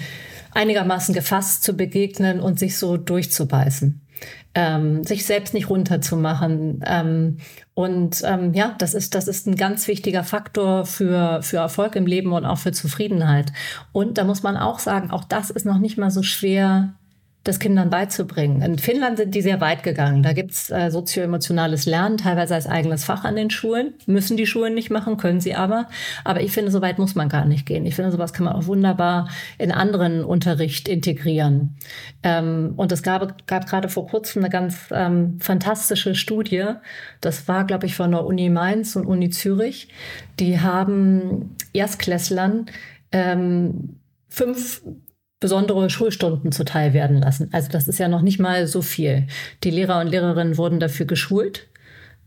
einigermaßen 0.54 1.14
gefasst 1.14 1.62
zu 1.62 1.74
begegnen 1.74 2.40
und 2.40 2.58
sich 2.58 2.78
so 2.78 2.98
durchzubeißen 2.98 4.02
ähm, 4.56 5.04
sich 5.04 5.26
selbst 5.26 5.54
nicht 5.54 5.70
runterzumachen. 5.70 6.84
Ähm, 6.86 7.38
und 7.74 8.24
ähm, 8.26 8.54
ja, 8.54 8.76
das 8.80 8.94
ist, 8.94 9.14
das 9.14 9.28
ist 9.28 9.46
ein 9.46 9.56
ganz 9.56 9.88
wichtiger 9.88 10.24
Faktor 10.24 10.86
für, 10.86 11.42
für 11.44 11.58
Erfolg 11.58 11.96
im 11.96 12.08
Leben 12.08 12.34
und 12.34 12.46
auch 12.46 12.58
für 12.58 12.72
Zufriedenheit. 12.72 13.54
Und 13.92 14.18
da 14.18 14.24
muss 14.24 14.42
man 14.42 14.58
auch 14.58 14.80
sagen, 14.80 15.12
auch 15.12 15.24
das 15.24 15.52
ist 15.52 15.66
noch 15.66 15.78
nicht 15.78 15.98
mal 15.98 16.10
so 16.10 16.24
schwer 16.24 16.96
das 17.48 17.60
Kindern 17.60 17.90
beizubringen. 17.90 18.62
In 18.62 18.78
Finnland 18.78 19.18
sind 19.18 19.34
die 19.34 19.42
sehr 19.42 19.62
weit 19.62 19.84
gegangen. 19.84 20.22
Da 20.22 20.34
gibt's 20.34 20.70
äh, 20.70 20.92
sozioemotionales 20.92 21.86
Lernen, 21.86 22.18
teilweise 22.18 22.56
als 22.56 22.68
eigenes 22.68 23.06
Fach 23.06 23.24
an 23.24 23.36
den 23.36 23.50
Schulen. 23.50 23.94
Müssen 24.06 24.38
die 24.38 24.46
Schulen 24.46 24.74
nicht 24.74 24.90
machen, 24.90 25.18
können 25.18 25.40
sie 25.40 25.56
aber. 25.56 25.88
Aber 26.24 26.42
ich 26.42 26.52
finde, 26.52 26.72
so 26.72 26.82
weit 26.82 27.00
muss 27.00 27.16
man 27.16 27.30
gar 27.30 27.46
nicht 27.46 27.66
gehen. 27.66 27.86
Ich 27.86 27.96
finde, 27.96 28.12
sowas 28.12 28.34
kann 28.34 28.46
man 28.46 28.54
auch 28.54 28.66
wunderbar 28.66 29.30
in 29.58 29.72
anderen 29.72 30.24
Unterricht 30.24 30.88
integrieren. 30.88 31.78
Ähm, 32.24 32.74
und 32.76 32.92
es 32.92 33.02
gab, 33.02 33.48
gab 33.48 33.68
gerade 33.68 33.90
vor 33.90 34.08
kurzem 34.08 34.44
eine 34.44 34.52
ganz 34.52 34.90
ähm, 34.92 35.40
fantastische 35.40 36.16
Studie. 36.16 36.66
Das 37.22 37.48
war, 37.48 37.66
glaube 37.66 37.86
ich, 37.86 37.96
von 37.96 38.12
der 38.12 38.26
Uni 38.26 38.50
Mainz 38.50 38.96
und 38.96 39.06
Uni 39.06 39.30
Zürich. 39.30 39.88
Die 40.40 40.60
haben 40.60 41.56
Erstklässlern 41.74 42.66
ähm, 43.12 44.00
fünf 44.28 44.82
besondere 45.40 45.90
Schulstunden 45.90 46.52
zuteil 46.52 46.94
werden 46.94 47.20
lassen. 47.20 47.50
Also 47.52 47.70
das 47.72 47.88
ist 47.88 48.00
ja 48.00 48.08
noch 48.08 48.22
nicht 48.22 48.40
mal 48.40 48.68
so 48.68 48.82
viel. 48.82 49.28
Die 49.64 49.72
Lehrer 49.72 50.00
und 50.00 50.08
Lehrerinnen 50.08 50.58
wurden 50.58 50.80
dafür 50.80 51.06
geschult 51.06 51.68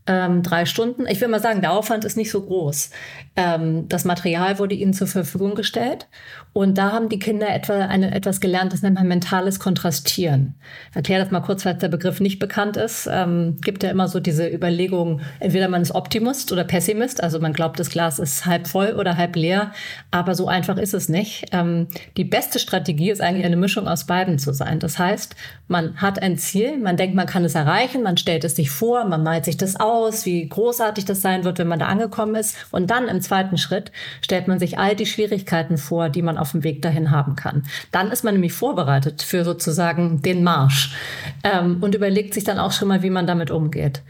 ähm, 0.07 0.41
drei 0.41 0.65
Stunden. 0.65 1.05
Ich 1.07 1.21
will 1.21 1.27
mal 1.27 1.41
sagen, 1.41 1.61
der 1.61 1.73
Aufwand 1.73 2.05
ist 2.05 2.17
nicht 2.17 2.31
so 2.31 2.41
groß. 2.41 2.89
Ähm, 3.35 3.87
das 3.87 4.03
Material 4.03 4.59
wurde 4.59 4.75
ihnen 4.75 4.93
zur 4.93 5.07
Verfügung 5.07 5.55
gestellt 5.55 6.07
und 6.53 6.77
da 6.77 6.91
haben 6.91 7.07
die 7.07 7.19
Kinder 7.19 7.49
etwa 7.53 7.85
eine, 7.85 8.13
etwas 8.13 8.41
gelernt, 8.41 8.73
das 8.73 8.81
nennt 8.81 8.95
man 8.95 9.07
mentales 9.07 9.59
Kontrastieren. 9.59 10.55
Ich 10.89 10.95
erkläre 10.95 11.23
das 11.23 11.31
mal 11.31 11.39
kurz, 11.39 11.65
weil 11.65 11.75
der 11.75 11.87
Begriff 11.87 12.19
nicht 12.19 12.39
bekannt 12.39 12.77
ist. 12.77 13.07
Ähm, 13.11 13.57
gibt 13.61 13.83
ja 13.83 13.89
immer 13.89 14.07
so 14.07 14.19
diese 14.19 14.47
Überlegung, 14.47 15.21
entweder 15.39 15.69
man 15.69 15.81
ist 15.81 15.95
Optimist 15.95 16.51
oder 16.51 16.63
Pessimist, 16.63 17.23
also 17.23 17.39
man 17.39 17.53
glaubt, 17.53 17.79
das 17.79 17.89
Glas 17.89 18.19
ist 18.19 18.45
halb 18.45 18.67
voll 18.67 18.95
oder 18.97 19.17
halb 19.17 19.35
leer, 19.35 19.71
aber 20.09 20.35
so 20.35 20.47
einfach 20.47 20.77
ist 20.77 20.93
es 20.93 21.07
nicht. 21.07 21.45
Ähm, 21.51 21.87
die 22.17 22.25
beste 22.25 22.59
Strategie 22.59 23.11
ist 23.11 23.21
eigentlich 23.21 23.45
eine 23.45 23.55
Mischung 23.55 23.87
aus 23.87 24.05
beiden 24.05 24.39
zu 24.39 24.51
sein. 24.51 24.79
Das 24.79 24.99
heißt, 24.99 25.35
man 25.67 25.95
hat 25.97 26.21
ein 26.21 26.37
Ziel, 26.37 26.77
man 26.77 26.97
denkt, 26.97 27.15
man 27.15 27.27
kann 27.27 27.45
es 27.45 27.55
erreichen, 27.55 28.03
man 28.03 28.17
stellt 28.17 28.43
es 28.43 28.55
sich 28.55 28.71
vor, 28.71 29.05
man 29.05 29.23
malt 29.23 29.45
sich 29.45 29.55
das 29.55 29.79
aus, 29.79 29.90
aus, 29.91 30.25
wie 30.25 30.47
großartig 30.47 31.05
das 31.05 31.21
sein 31.21 31.43
wird, 31.43 31.59
wenn 31.59 31.67
man 31.67 31.79
da 31.79 31.87
angekommen 31.87 32.35
ist. 32.35 32.55
Und 32.71 32.89
dann 32.89 33.07
im 33.07 33.21
zweiten 33.21 33.57
Schritt 33.57 33.91
stellt 34.21 34.47
man 34.47 34.59
sich 34.59 34.79
all 34.79 34.95
die 34.95 35.05
Schwierigkeiten 35.05 35.77
vor, 35.77 36.09
die 36.09 36.21
man 36.21 36.37
auf 36.37 36.51
dem 36.51 36.63
Weg 36.63 36.81
dahin 36.81 37.11
haben 37.11 37.35
kann. 37.35 37.63
Dann 37.91 38.11
ist 38.11 38.23
man 38.23 38.33
nämlich 38.33 38.53
vorbereitet 38.53 39.21
für 39.21 39.43
sozusagen 39.43 40.21
den 40.21 40.43
Marsch 40.43 40.95
ähm, 41.43 41.77
und 41.81 41.95
überlegt 41.95 42.33
sich 42.33 42.43
dann 42.43 42.59
auch 42.59 42.71
schon 42.71 42.87
mal, 42.87 43.03
wie 43.03 43.09
man 43.09 43.27
damit 43.27 43.51
umgeht. 43.51 44.01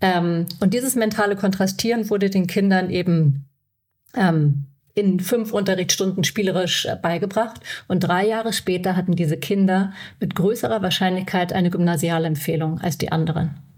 Ähm, 0.00 0.46
und 0.60 0.74
dieses 0.74 0.94
mentale 0.94 1.36
Kontrastieren 1.36 2.10
wurde 2.10 2.30
den 2.30 2.46
Kindern 2.46 2.90
eben 2.90 3.46
ähm, 4.14 4.66
in 4.94 5.20
fünf 5.20 5.52
Unterrichtsstunden 5.52 6.24
spielerisch 6.24 6.86
äh, 6.86 6.96
beigebracht. 7.00 7.60
Und 7.88 8.00
drei 8.00 8.26
Jahre 8.26 8.52
später 8.52 8.96
hatten 8.96 9.16
diese 9.16 9.36
Kinder 9.36 9.92
mit 10.18 10.34
größerer 10.34 10.82
Wahrscheinlichkeit 10.82 11.52
eine 11.52 11.70
Gymnasialempfehlung 11.70 12.80
als 12.80 12.98
die 12.98 13.12
anderen. 13.12 13.69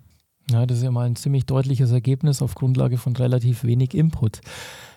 Ja, 0.52 0.66
das 0.66 0.78
ist 0.78 0.84
ja 0.84 0.90
mal 0.90 1.06
ein 1.06 1.16
ziemlich 1.16 1.46
deutliches 1.46 1.92
Ergebnis 1.92 2.42
auf 2.42 2.54
Grundlage 2.54 2.98
von 2.98 3.16
relativ 3.16 3.64
wenig 3.64 3.94
Input. 3.94 4.40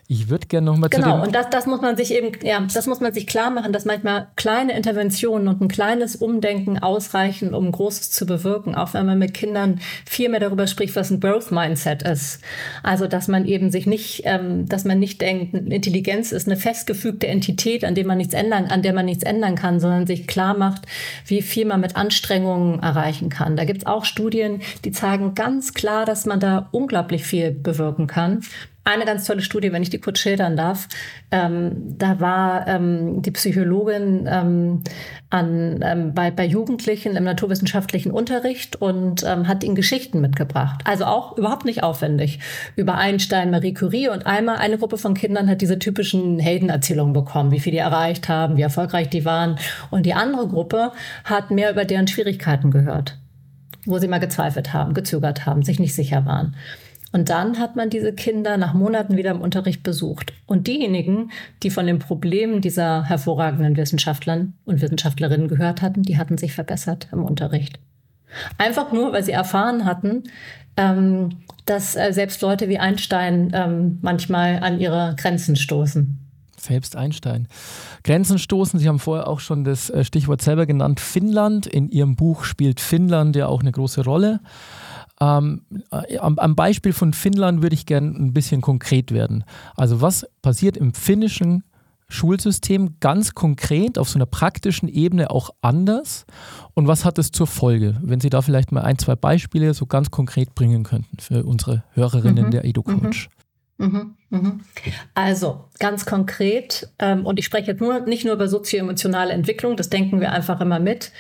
Ich 0.07 0.29
würde 0.29 0.45
gerne 0.45 0.65
noch 0.65 0.77
mal 0.77 0.87
genau, 0.87 1.03
zu 1.03 1.11
dem 1.13 1.21
und 1.23 1.35
das, 1.35 1.49
das 1.49 1.65
muss 1.65 1.81
man 1.81 1.97
sich 1.97 2.13
eben, 2.13 2.31
ja, 2.43 2.61
das 2.71 2.85
muss 2.85 2.99
man 2.99 3.11
sich 3.11 3.25
klar 3.25 3.49
machen, 3.49 3.73
dass 3.73 3.85
manchmal 3.85 4.27
kleine 4.35 4.77
Interventionen 4.77 5.47
und 5.47 5.61
ein 5.61 5.67
kleines 5.67 6.15
Umdenken 6.15 6.77
ausreichen, 6.77 7.55
um 7.55 7.71
Großes 7.71 8.11
zu 8.11 8.27
bewirken. 8.27 8.75
Auch 8.75 8.93
wenn 8.93 9.07
man 9.07 9.17
mit 9.17 9.33
Kindern 9.33 9.79
viel 10.05 10.29
mehr 10.29 10.39
darüber 10.39 10.67
spricht, 10.67 10.95
was 10.95 11.09
ein 11.09 11.19
Growth 11.19 11.51
Mindset 11.51 12.03
ist. 12.03 12.39
Also, 12.83 13.07
dass 13.07 13.27
man 13.27 13.45
eben 13.45 13.71
sich 13.71 13.87
nicht, 13.87 14.21
ähm, 14.25 14.69
dass 14.69 14.85
man 14.85 14.99
nicht 14.99 15.21
denkt, 15.21 15.55
Intelligenz 15.55 16.31
ist 16.31 16.47
eine 16.47 16.57
festgefügte 16.57 17.25
Entität, 17.25 17.83
an 17.83 17.95
der 17.95 18.05
man 18.05 18.19
nichts 18.19 18.35
ändern, 18.35 18.65
an 18.65 18.83
der 18.83 18.93
man 18.93 19.05
nichts 19.05 19.23
ändern 19.23 19.55
kann, 19.55 19.79
sondern 19.79 20.05
sich 20.05 20.27
klar 20.27 20.55
macht, 20.55 20.83
wie 21.25 21.41
viel 21.41 21.65
man 21.65 21.81
mit 21.81 21.95
Anstrengungen 21.95 22.79
erreichen 22.79 23.29
kann. 23.29 23.55
Da 23.55 23.65
gibt 23.65 23.79
es 23.79 23.85
auch 23.87 24.05
Studien, 24.05 24.61
die 24.83 24.91
zeigen 24.91 25.33
ganz 25.33 25.73
klar, 25.73 26.05
dass 26.05 26.27
man 26.27 26.39
da 26.39 26.69
unglaublich 26.71 27.23
viel 27.23 27.49
bewirken 27.49 28.05
kann 28.05 28.41
eine 28.85 29.05
ganz 29.05 29.25
tolle 29.25 29.41
Studie, 29.41 29.73
wenn 29.73 29.81
ich 29.81 29.89
die 29.89 29.99
kurz 29.99 30.19
schildern 30.19 30.55
darf. 30.55 30.87
Ähm, 31.31 31.97
da 31.97 32.19
war 32.19 32.67
ähm, 32.67 33.23
die 33.23 33.31
Psychologin 33.31 34.27
ähm, 34.31 34.83
an, 35.31 35.79
ähm, 35.83 36.13
bei, 36.13 36.29
bei 36.29 36.45
Jugendlichen 36.45 37.15
im 37.15 37.23
naturwissenschaftlichen 37.23 38.11
Unterricht 38.11 38.75
und 38.75 39.23
ähm, 39.23 39.47
hat 39.47 39.63
ihnen 39.63 39.73
Geschichten 39.73 40.21
mitgebracht. 40.21 40.81
Also 40.85 41.05
auch 41.05 41.35
überhaupt 41.35 41.65
nicht 41.65 41.81
aufwendig. 41.81 42.39
Über 42.75 42.95
Einstein, 42.95 43.49
Marie 43.49 43.73
Curie 43.73 44.07
und 44.07 44.27
einmal 44.27 44.57
eine 44.57 44.77
Gruppe 44.77 44.99
von 44.99 45.15
Kindern 45.15 45.49
hat 45.49 45.61
diese 45.61 45.79
typischen 45.79 46.37
Heldenerzählungen 46.37 47.13
bekommen, 47.13 47.51
wie 47.51 47.59
viel 47.59 47.71
die 47.71 47.79
erreicht 47.79 48.29
haben, 48.29 48.55
wie 48.55 48.61
erfolgreich 48.61 49.09
die 49.09 49.25
waren. 49.25 49.57
Und 49.89 50.05
die 50.05 50.13
andere 50.13 50.47
Gruppe 50.47 50.91
hat 51.23 51.49
mehr 51.49 51.71
über 51.71 51.85
deren 51.85 52.07
Schwierigkeiten 52.07 52.69
gehört, 52.69 53.17
wo 53.85 53.97
sie 53.97 54.07
mal 54.07 54.19
gezweifelt 54.19 54.73
haben, 54.73 54.93
gezögert 54.93 55.47
haben, 55.47 55.63
sich 55.63 55.79
nicht 55.79 55.95
sicher 55.95 56.27
waren. 56.27 56.55
Und 57.15 57.29
dann 57.29 57.59
hat 57.59 57.77
man 57.77 57.89
diese 57.89 58.11
Kinder 58.11 58.57
nach 58.57 58.73
Monaten 58.73 59.15
wieder 59.15 59.31
im 59.31 59.39
Unterricht 59.39 59.83
besucht. 59.83 60.33
Und 60.47 60.67
diejenigen, 60.67 61.31
die 61.63 61.69
von 61.69 61.87
den 61.87 61.97
Problemen 61.97 62.59
dieser 62.59 63.05
hervorragenden 63.05 63.77
Wissenschaftler 63.77 64.47
und 64.65 64.81
Wissenschaftlerinnen 64.81 65.47
gehört 65.47 65.81
hatten, 65.81 66.03
die 66.03 66.17
hatten 66.17 66.37
sich 66.37 66.51
verbessert 66.51 67.07
im 67.13 67.23
Unterricht. 67.23 67.79
Einfach 68.57 68.91
nur, 68.91 69.13
weil 69.13 69.23
sie 69.23 69.31
erfahren 69.31 69.85
hatten, 69.85 70.23
ähm, 70.75 71.29
dass 71.65 71.95
äh, 71.95 72.11
selbst 72.11 72.41
Leute 72.41 72.67
wie 72.67 72.79
Einstein 72.79 73.49
ähm, 73.53 73.99
manchmal 74.01 74.59
an 74.59 74.81
ihre 74.81 75.15
Grenzen 75.17 75.55
stoßen. 75.55 76.19
Selbst 76.57 76.97
Einstein. 76.97 77.47
Grenzen 78.03 78.39
stoßen, 78.39 78.77
Sie 78.77 78.89
haben 78.89 78.99
vorher 78.99 79.29
auch 79.29 79.39
schon 79.39 79.63
das 79.63 79.89
äh, 79.89 80.03
Stichwort 80.03 80.41
selber 80.41 80.65
genannt, 80.65 80.99
Finnland. 80.99 81.65
In 81.65 81.87
Ihrem 81.87 82.17
Buch 82.17 82.43
spielt 82.43 82.81
Finnland 82.81 83.37
ja 83.37 83.47
auch 83.47 83.61
eine 83.61 83.71
große 83.71 84.03
Rolle. 84.03 84.41
Ähm, 85.21 85.61
äh, 85.91 86.17
am, 86.17 86.37
am, 86.39 86.55
Beispiel 86.55 86.91
von 86.91 87.13
Finnland 87.13 87.61
würde 87.61 87.73
ich 87.73 87.85
gerne 87.85 88.07
ein 88.09 88.33
bisschen 88.33 88.61
konkret 88.61 89.11
werden. 89.11 89.45
Also 89.75 90.01
was 90.01 90.27
passiert 90.41 90.75
im 90.75 90.93
finnischen 90.93 91.63
Schulsystem 92.07 92.97
ganz 92.99 93.33
konkret 93.33 93.97
auf 93.97 94.09
so 94.09 94.17
einer 94.17 94.25
praktischen 94.25 94.87
Ebene 94.87 95.31
auch 95.31 95.49
anders 95.61 96.25
und 96.73 96.87
was 96.87 97.05
hat 97.05 97.17
es 97.17 97.31
zur 97.31 97.47
Folge? 97.47 97.97
Wenn 98.01 98.19
Sie 98.19 98.29
da 98.29 98.41
vielleicht 98.41 98.71
mal 98.71 98.81
ein, 98.81 98.97
zwei 98.97 99.15
Beispiele 99.15 99.73
so 99.73 99.85
ganz 99.85 100.11
konkret 100.11 100.53
bringen 100.53 100.83
könnten 100.83 101.17
für 101.19 101.43
unsere 101.43 101.83
Hörerinnen 101.93 102.47
mhm. 102.47 102.51
der 102.51 102.65
EduCoach. 102.65 103.29
Mhm. 103.29 103.35
Mhm. 103.77 104.15
mhm. 104.29 104.61
Also 105.13 105.65
ganz 105.79 106.05
konkret, 106.05 106.89
ähm, 106.99 107.25
und 107.25 107.39
ich 107.39 107.45
spreche 107.45 107.71
jetzt 107.71 107.81
nur, 107.81 108.01
nicht 108.01 108.23
nur 108.23 108.35
über 108.35 108.47
sozioemotionale 108.47 109.33
Entwicklung, 109.33 109.75
das 109.75 109.89
denken 109.89 110.21
wir 110.21 110.31
einfach 110.31 110.61
immer 110.61 110.79
mit 110.79 111.11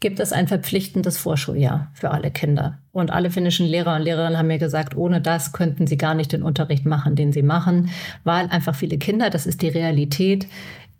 gibt 0.00 0.18
es 0.18 0.32
ein 0.32 0.48
verpflichtendes 0.48 1.18
Vorschuljahr 1.18 1.90
für 1.94 2.10
alle 2.10 2.30
Kinder. 2.30 2.78
Und 2.92 3.10
alle 3.10 3.30
finnischen 3.30 3.66
Lehrer 3.66 3.96
und 3.96 4.02
Lehrerinnen 4.02 4.38
haben 4.38 4.48
mir 4.48 4.58
gesagt, 4.58 4.96
ohne 4.96 5.20
das 5.20 5.52
könnten 5.52 5.86
sie 5.86 5.98
gar 5.98 6.14
nicht 6.14 6.32
den 6.32 6.42
Unterricht 6.42 6.86
machen, 6.86 7.14
den 7.14 7.32
sie 7.32 7.42
machen, 7.42 7.90
weil 8.24 8.46
einfach 8.46 8.74
viele 8.74 8.98
Kinder, 8.98 9.30
das 9.30 9.46
ist 9.46 9.62
die 9.62 9.68
Realität, 9.68 10.46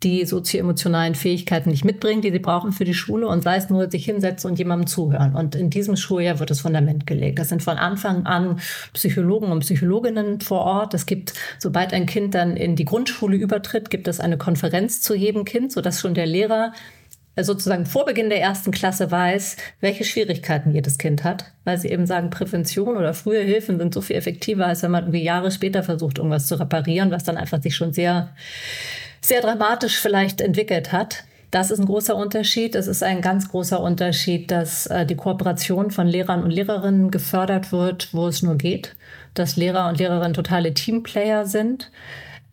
die 0.03 0.25
sozioemotionalen 0.25 1.15
Fähigkeiten 1.15 1.69
nicht 1.69 1.85
mitbringen, 1.85 2.21
die 2.21 2.31
sie 2.31 2.39
brauchen 2.39 2.71
für 2.71 2.85
die 2.85 2.93
Schule 2.93 3.27
und 3.27 3.43
sei 3.43 3.57
es 3.57 3.69
nur 3.69 3.89
sich 3.91 4.05
hinsetzen 4.05 4.49
und 4.49 4.57
jemandem 4.57 4.87
zuhören. 4.87 5.35
Und 5.35 5.55
in 5.55 5.69
diesem 5.69 5.95
Schuljahr 5.95 6.39
wird 6.39 6.49
das 6.49 6.61
Fundament 6.61 7.05
gelegt. 7.05 7.37
Das 7.37 7.49
sind 7.49 7.61
von 7.61 7.77
Anfang 7.77 8.25
an 8.25 8.59
Psychologen 8.93 9.51
und 9.51 9.59
Psychologinnen 9.59 10.41
vor 10.41 10.61
Ort. 10.61 10.93
Es 10.93 11.05
gibt, 11.05 11.33
sobald 11.59 11.93
ein 11.93 12.07
Kind 12.07 12.33
dann 12.33 12.57
in 12.57 12.75
die 12.75 12.85
Grundschule 12.85 13.37
übertritt, 13.37 13.89
gibt 13.89 14.07
es 14.07 14.19
eine 14.19 14.37
Konferenz 14.37 15.01
zu 15.01 15.13
jedem 15.13 15.45
Kind, 15.45 15.71
sodass 15.71 16.01
schon 16.01 16.15
der 16.15 16.25
Lehrer 16.25 16.73
sozusagen 17.39 17.85
vor 17.85 18.05
Beginn 18.05 18.29
der 18.29 18.41
ersten 18.41 18.71
Klasse 18.71 19.09
weiß, 19.09 19.57
welche 19.79 20.03
Schwierigkeiten 20.03 20.71
jedes 20.71 20.97
Kind 20.97 21.23
hat, 21.23 21.45
weil 21.63 21.77
sie 21.77 21.89
eben 21.89 22.05
sagen, 22.05 22.29
Prävention 22.29 22.97
oder 22.97 23.13
frühe 23.13 23.41
Hilfen 23.41 23.77
sind 23.77 23.93
so 23.93 24.01
viel 24.01 24.17
effektiver, 24.17 24.67
als 24.67 24.83
wenn 24.83 24.91
man 24.91 25.03
irgendwie 25.03 25.23
Jahre 25.23 25.51
später 25.51 25.83
versucht, 25.83 26.17
irgendwas 26.17 26.47
zu 26.47 26.59
reparieren, 26.59 27.11
was 27.11 27.23
dann 27.23 27.37
einfach 27.37 27.61
sich 27.61 27.75
schon 27.75 27.93
sehr, 27.93 28.29
sehr 29.21 29.41
dramatisch 29.41 29.97
vielleicht 29.99 30.41
entwickelt 30.41 30.91
hat. 30.91 31.23
Das 31.51 31.69
ist 31.69 31.79
ein 31.79 31.85
großer 31.85 32.15
Unterschied. 32.15 32.75
Es 32.75 32.87
ist 32.87 33.03
ein 33.03 33.21
ganz 33.21 33.49
großer 33.49 33.81
Unterschied, 33.81 34.51
dass 34.51 34.87
äh, 34.87 35.05
die 35.05 35.17
Kooperation 35.17 35.91
von 35.91 36.07
Lehrern 36.07 36.43
und 36.43 36.51
Lehrerinnen 36.51 37.11
gefördert 37.11 37.73
wird, 37.73 38.13
wo 38.13 38.27
es 38.27 38.41
nur 38.41 38.55
geht, 38.55 38.95
dass 39.33 39.57
Lehrer 39.57 39.89
und 39.89 39.99
Lehrerinnen 39.99 40.33
totale 40.33 40.73
Teamplayer 40.73 41.45
sind 41.45 41.91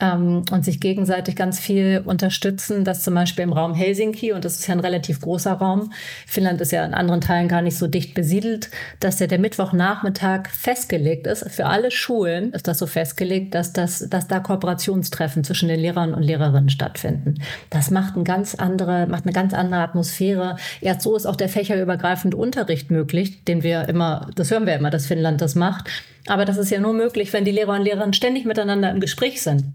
ähm, 0.01 0.45
und 0.51 0.65
sich 0.65 0.81
gegenseitig 0.81 1.37
ganz 1.37 1.59
viel 1.59 2.03
unterstützen, 2.05 2.85
dass 2.85 3.03
zum 3.03 3.15
Beispiel 3.15 3.45
im 3.45 3.53
Raum 3.53 3.75
Helsinki, 3.75 4.33
und 4.33 4.45
das 4.45 4.57
ist 4.57 4.67
ja 4.67 4.75
ein 4.75 4.81
relativ 4.81 5.21
großer 5.21 5.53
Raum, 5.53 5.93
Finnland 6.27 6.61
ist 6.61 6.73
ja 6.73 6.85
in 6.85 6.95
anderen 6.95 7.21
Teilen 7.21 7.49
gar 7.49 7.63
nicht 7.63 7.77
so 7.77 7.87
dicht 7.87 8.15
besiedelt, 8.15 8.71
dass 9.01 9.17
der, 9.17 9.27
der 9.27 9.39
Mittwochnachmittag 9.39 10.49
festgelegt 10.51 11.27
ist. 11.27 11.51
Für 11.51 11.67
alle 11.67 11.91
Schulen 11.91 12.53
ist 12.53 12.69
das 12.69 12.79
so 12.79 12.87
festgelegt, 12.87 13.55
dass, 13.55 13.73
das, 13.73 14.09
dass 14.09 14.29
da 14.29 14.41
Kooperationstreffen 14.41 15.45
zwischen 15.45 15.69
den 15.69 15.81
Lehrern 15.81 16.15
und 16.15 16.23
Lehrerinnen 16.23 16.71
stattfinden. 16.71 17.35
Das 17.71 17.91
macht, 17.91 18.17
ein 18.17 18.25
ganz 18.25 18.55
andere, 18.55 19.07
macht 19.07 19.25
eine 19.25 19.33
ganz 19.33 19.55
andere 19.55 19.81
Atmosphäre. 19.81 20.57
Erst 20.81 21.03
so 21.03 21.17
ist 21.17 21.27
auch 21.27 21.37
der 21.37 21.49
fächerübergreifende 21.49 22.37
Unterricht 22.37 22.91
möglich, 22.91 23.45
den 23.45 23.63
wir 23.63 23.89
immer, 23.89 24.31
das 24.35 24.51
hören 24.51 24.67
wir 24.67 24.75
immer, 24.75 24.91
dass 24.91 25.07
Finnland 25.07 25.41
das 25.41 25.55
macht 25.55 25.89
aber 26.29 26.45
das 26.45 26.57
ist 26.57 26.71
ja 26.71 26.81
nur 26.81 26.93
möglich, 26.93 27.33
wenn 27.33 27.45
die 27.45 27.51
Lehrer 27.51 27.75
und 27.75 27.83
Lehrerinnen 27.83 28.13
ständig 28.13 28.45
miteinander 28.45 28.91
im 28.91 29.01
Gespräch 29.01 29.43
sind. 29.43 29.75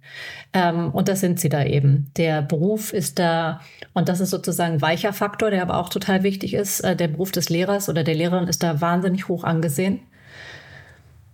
Ähm, 0.54 0.92
und 0.92 1.08
das 1.08 1.20
sind 1.20 1.40
sie 1.40 1.50
da 1.50 1.64
eben. 1.64 2.12
Der 2.18 2.42
Beruf 2.42 2.94
ist 2.94 3.20
da, 3.20 3.62
und 3.94 4.10
das 4.10 4.20
ist 4.20 4.30
sozusagen 4.30 4.76
ein 4.76 4.82
weicher 4.82 5.14
Faktor, 5.14 5.52
der 5.52 5.62
aber 5.62 5.78
auch 5.78 5.90
total 5.90 6.24
wichtig 6.24 6.54
ist. 6.54 6.82
Äh, 6.82 6.96
der 6.96 7.08
Beruf 7.08 7.32
des 7.32 7.50
Lehrers 7.50 7.90
oder 7.90 8.04
der 8.04 8.16
Lehrerin 8.16 8.48
ist 8.48 8.64
da 8.64 8.82
wahnsinnig 8.82 9.28
hoch 9.28 9.44
angesehen. 9.44 10.02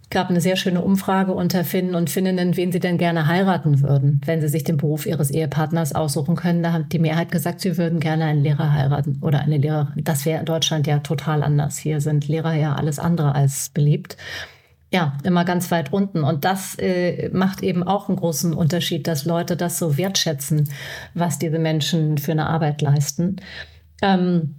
Es 0.04 0.10
gab 0.10 0.32
eine 0.32 0.42
sehr 0.42 0.56
schöne 0.56 0.82
Umfrage 0.82 1.34
unter 1.34 1.64
Finnen 1.64 1.94
und 1.94 2.10
Finninnen, 2.10 2.58
wen 2.58 2.72
sie 2.72 2.80
denn 2.80 2.98
gerne 2.98 3.28
heiraten 3.28 3.84
würden, 3.84 4.22
wenn 4.26 4.42
sie 4.42 4.48
sich 4.48 4.64
den 4.64 4.78
Beruf 4.78 5.06
ihres 5.06 5.30
Ehepartners 5.30 5.94
aussuchen 5.94 6.36
können. 6.36 6.64
Da 6.64 6.74
hat 6.74 6.92
die 6.94 6.98
Mehrheit 6.98 7.32
gesagt, 7.32 7.62
sie 7.62 7.78
würden 7.78 8.00
gerne 8.00 8.26
einen 8.26 8.42
Lehrer 8.42 8.74
heiraten 8.74 9.20
oder 9.22 9.42
eine 9.42 9.58
Lehrerin. 9.58 10.04
Das 10.04 10.26
wäre 10.26 10.40
in 10.40 10.46
Deutschland 10.46 10.88
ja 10.88 10.98
total 11.00 11.44
anders. 11.44 11.78
Hier 11.78 12.02
sind 12.02 12.28
Lehrer 12.28 12.56
ja 12.56 12.74
alles 12.74 12.98
andere 12.98 13.36
als 13.36 13.70
beliebt 13.70 14.18
ja, 14.92 15.18
immer 15.24 15.46
ganz 15.46 15.70
weit 15.72 15.94
unten. 15.94 16.24
Und 16.24 16.46
das 16.46 16.76
äh, 16.80 17.30
macht 17.30 17.62
eben 17.62 17.84
auch 17.84 18.10
einen 18.10 18.18
großen 18.18 18.54
Unterschied, 18.54 19.08
dass 19.08 19.26
Leute 19.26 19.56
das 19.56 19.78
so 19.78 19.98
wertschätzen, 19.98 20.70
was 21.14 21.40
diese 21.40 21.60
Menschen 21.60 22.18
für 22.18 22.32
eine 22.32 22.48
Arbeit 22.48 22.82
leisten. 22.82 23.38
Ähm, 24.02 24.56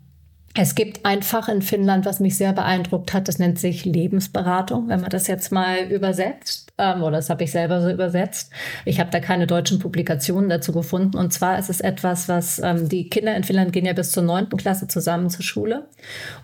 es 0.56 0.74
gibt 0.74 1.06
ein 1.06 1.22
Fach 1.22 1.48
in 1.48 1.62
Finnland, 1.62 2.06
was 2.06 2.18
mich 2.18 2.36
sehr 2.36 2.52
beeindruckt 2.52 3.12
hat. 3.12 3.28
Das 3.28 3.38
nennt 3.38 3.60
sich 3.60 3.84
Lebensberatung, 3.84 4.88
wenn 4.88 5.00
man 5.00 5.10
das 5.10 5.28
jetzt 5.28 5.52
mal 5.52 5.84
übersetzt. 5.84 6.72
Ähm, 6.76 7.04
oder 7.04 7.18
das 7.18 7.30
habe 7.30 7.44
ich 7.44 7.52
selber 7.52 7.80
so 7.80 7.88
übersetzt. 7.88 8.50
Ich 8.84 8.98
habe 8.98 9.10
da 9.10 9.20
keine 9.20 9.46
deutschen 9.46 9.78
Publikationen 9.78 10.50
dazu 10.50 10.72
gefunden. 10.72 11.16
Und 11.16 11.32
zwar 11.32 11.56
ist 11.56 11.70
es 11.70 11.80
etwas, 11.80 12.28
was 12.28 12.58
ähm, 12.58 12.88
die 12.88 13.08
Kinder 13.08 13.36
in 13.36 13.44
Finnland 13.44 13.72
gehen 13.72 13.86
ja 13.86 13.92
bis 13.92 14.10
zur 14.10 14.24
neunten 14.24 14.56
Klasse 14.56 14.88
zusammen 14.88 15.30
zur 15.30 15.44
Schule. 15.44 15.88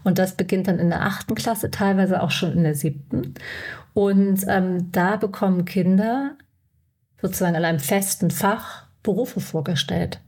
Und 0.05 0.19
das 0.21 0.37
beginnt 0.37 0.69
dann 0.69 0.79
in 0.79 0.91
der 0.91 1.03
achten 1.03 1.35
Klasse, 1.35 1.73
teilweise 1.73 2.23
auch 2.23 2.31
schon 2.31 2.53
in 2.53 2.63
der 2.63 2.77
siebten. 2.77 3.35
Und 3.93 4.45
ähm, 4.47 4.93
da 4.93 5.17
bekommen 5.17 5.65
Kinder 5.65 6.37
sozusagen 7.21 7.57
in 7.57 7.65
einem 7.65 7.81
festen 7.81 8.31
Fach 8.31 8.85
Berufe 9.03 9.41
vorgestellt. 9.41 10.21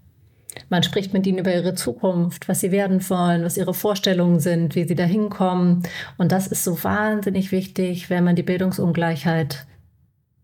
Man 0.68 0.82
spricht 0.82 1.12
mit 1.12 1.26
ihnen 1.26 1.38
über 1.38 1.54
ihre 1.54 1.74
Zukunft, 1.74 2.48
was 2.48 2.60
sie 2.60 2.72
werden 2.72 3.08
wollen, 3.08 3.44
was 3.44 3.56
ihre 3.56 3.74
Vorstellungen 3.74 4.40
sind, 4.40 4.74
wie 4.74 4.86
sie 4.86 4.94
da 4.94 5.04
hinkommen. 5.04 5.82
Und 6.16 6.32
das 6.32 6.46
ist 6.46 6.64
so 6.64 6.82
wahnsinnig 6.84 7.52
wichtig, 7.52 8.10
wenn 8.10 8.24
man 8.24 8.36
die 8.36 8.42
Bildungsungleichheit 8.42 9.66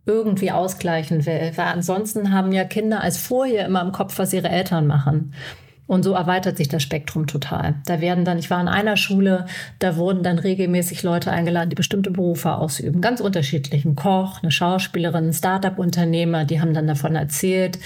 irgendwie 0.06 0.50
ausgleichen 0.50 1.26
will. 1.26 1.52
Weil 1.56 1.66
ansonsten 1.66 2.32
haben 2.32 2.52
ja 2.52 2.64
Kinder 2.64 3.00
als 3.00 3.18
vorher 3.18 3.66
immer 3.66 3.82
im 3.82 3.92
Kopf, 3.92 4.18
was 4.18 4.32
ihre 4.32 4.48
Eltern 4.48 4.86
machen. 4.86 5.32
Und 5.86 6.02
so 6.02 6.14
erweitert 6.14 6.56
sich 6.56 6.68
das 6.68 6.82
Spektrum 6.82 7.26
total. 7.26 7.74
Da 7.84 8.00
werden 8.00 8.24
dann, 8.24 8.38
ich 8.38 8.50
war 8.50 8.60
in 8.60 8.68
einer 8.68 8.96
Schule, 8.96 9.46
da 9.80 9.96
wurden 9.96 10.22
dann 10.22 10.38
regelmäßig 10.38 11.02
Leute 11.02 11.30
eingeladen, 11.30 11.68
die 11.68 11.76
bestimmte 11.76 12.10
Berufe 12.10 12.54
ausüben. 12.54 13.02
Ganz 13.02 13.20
unterschiedlich. 13.20 13.84
Ein 13.84 13.94
Koch, 13.94 14.42
eine 14.42 14.50
Schauspielerin, 14.50 15.28
ein 15.28 15.32
Start-up-Unternehmer, 15.34 16.46
die 16.46 16.60
haben 16.60 16.72
dann 16.72 16.86
davon 16.86 17.16
erzählt. 17.16 17.78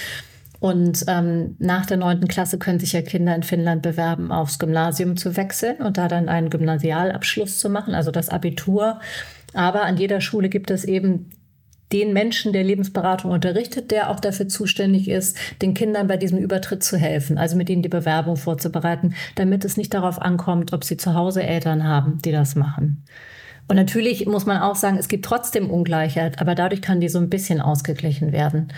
Und 0.60 1.04
ähm, 1.06 1.54
nach 1.58 1.86
der 1.86 1.98
neunten 1.98 2.26
Klasse 2.26 2.58
können 2.58 2.80
sich 2.80 2.92
ja 2.92 3.02
Kinder 3.02 3.34
in 3.34 3.44
Finnland 3.44 3.82
bewerben, 3.82 4.32
aufs 4.32 4.58
Gymnasium 4.58 5.16
zu 5.16 5.36
wechseln 5.36 5.76
und 5.76 5.98
da 5.98 6.08
dann 6.08 6.28
einen 6.28 6.50
Gymnasialabschluss 6.50 7.58
zu 7.58 7.70
machen, 7.70 7.94
also 7.94 8.10
das 8.10 8.28
Abitur. 8.28 8.98
Aber 9.54 9.82
an 9.82 9.96
jeder 9.96 10.20
Schule 10.20 10.48
gibt 10.48 10.70
es 10.70 10.84
eben 10.84 11.30
den 11.92 12.12
Menschen, 12.12 12.52
der 12.52 12.64
Lebensberatung 12.64 13.30
unterrichtet, 13.30 13.90
der 13.90 14.10
auch 14.10 14.20
dafür 14.20 14.48
zuständig 14.48 15.08
ist, 15.08 15.38
den 15.62 15.74
Kindern 15.74 16.06
bei 16.06 16.16
diesem 16.16 16.38
Übertritt 16.38 16.82
zu 16.82 16.98
helfen, 16.98 17.38
also 17.38 17.56
mit 17.56 17.70
ihnen 17.70 17.82
die 17.82 17.88
Bewerbung 17.88 18.36
vorzubereiten, 18.36 19.14
damit 19.36 19.64
es 19.64 19.76
nicht 19.76 19.94
darauf 19.94 20.20
ankommt, 20.20 20.72
ob 20.72 20.84
sie 20.84 20.96
zu 20.96 21.14
Hause 21.14 21.42
Eltern 21.42 21.84
haben, 21.84 22.18
die 22.22 22.32
das 22.32 22.56
machen. 22.56 23.04
Und 23.68 23.76
natürlich 23.76 24.26
muss 24.26 24.46
man 24.46 24.60
auch 24.60 24.76
sagen, 24.76 24.96
es 24.98 25.08
gibt 25.08 25.24
trotzdem 25.24 25.70
Ungleichheit, 25.70 26.40
aber 26.40 26.54
dadurch 26.54 26.82
kann 26.82 27.00
die 27.00 27.08
so 27.08 27.18
ein 27.18 27.30
bisschen 27.30 27.60
ausgeglichen 27.60 28.32
werden. 28.32 28.68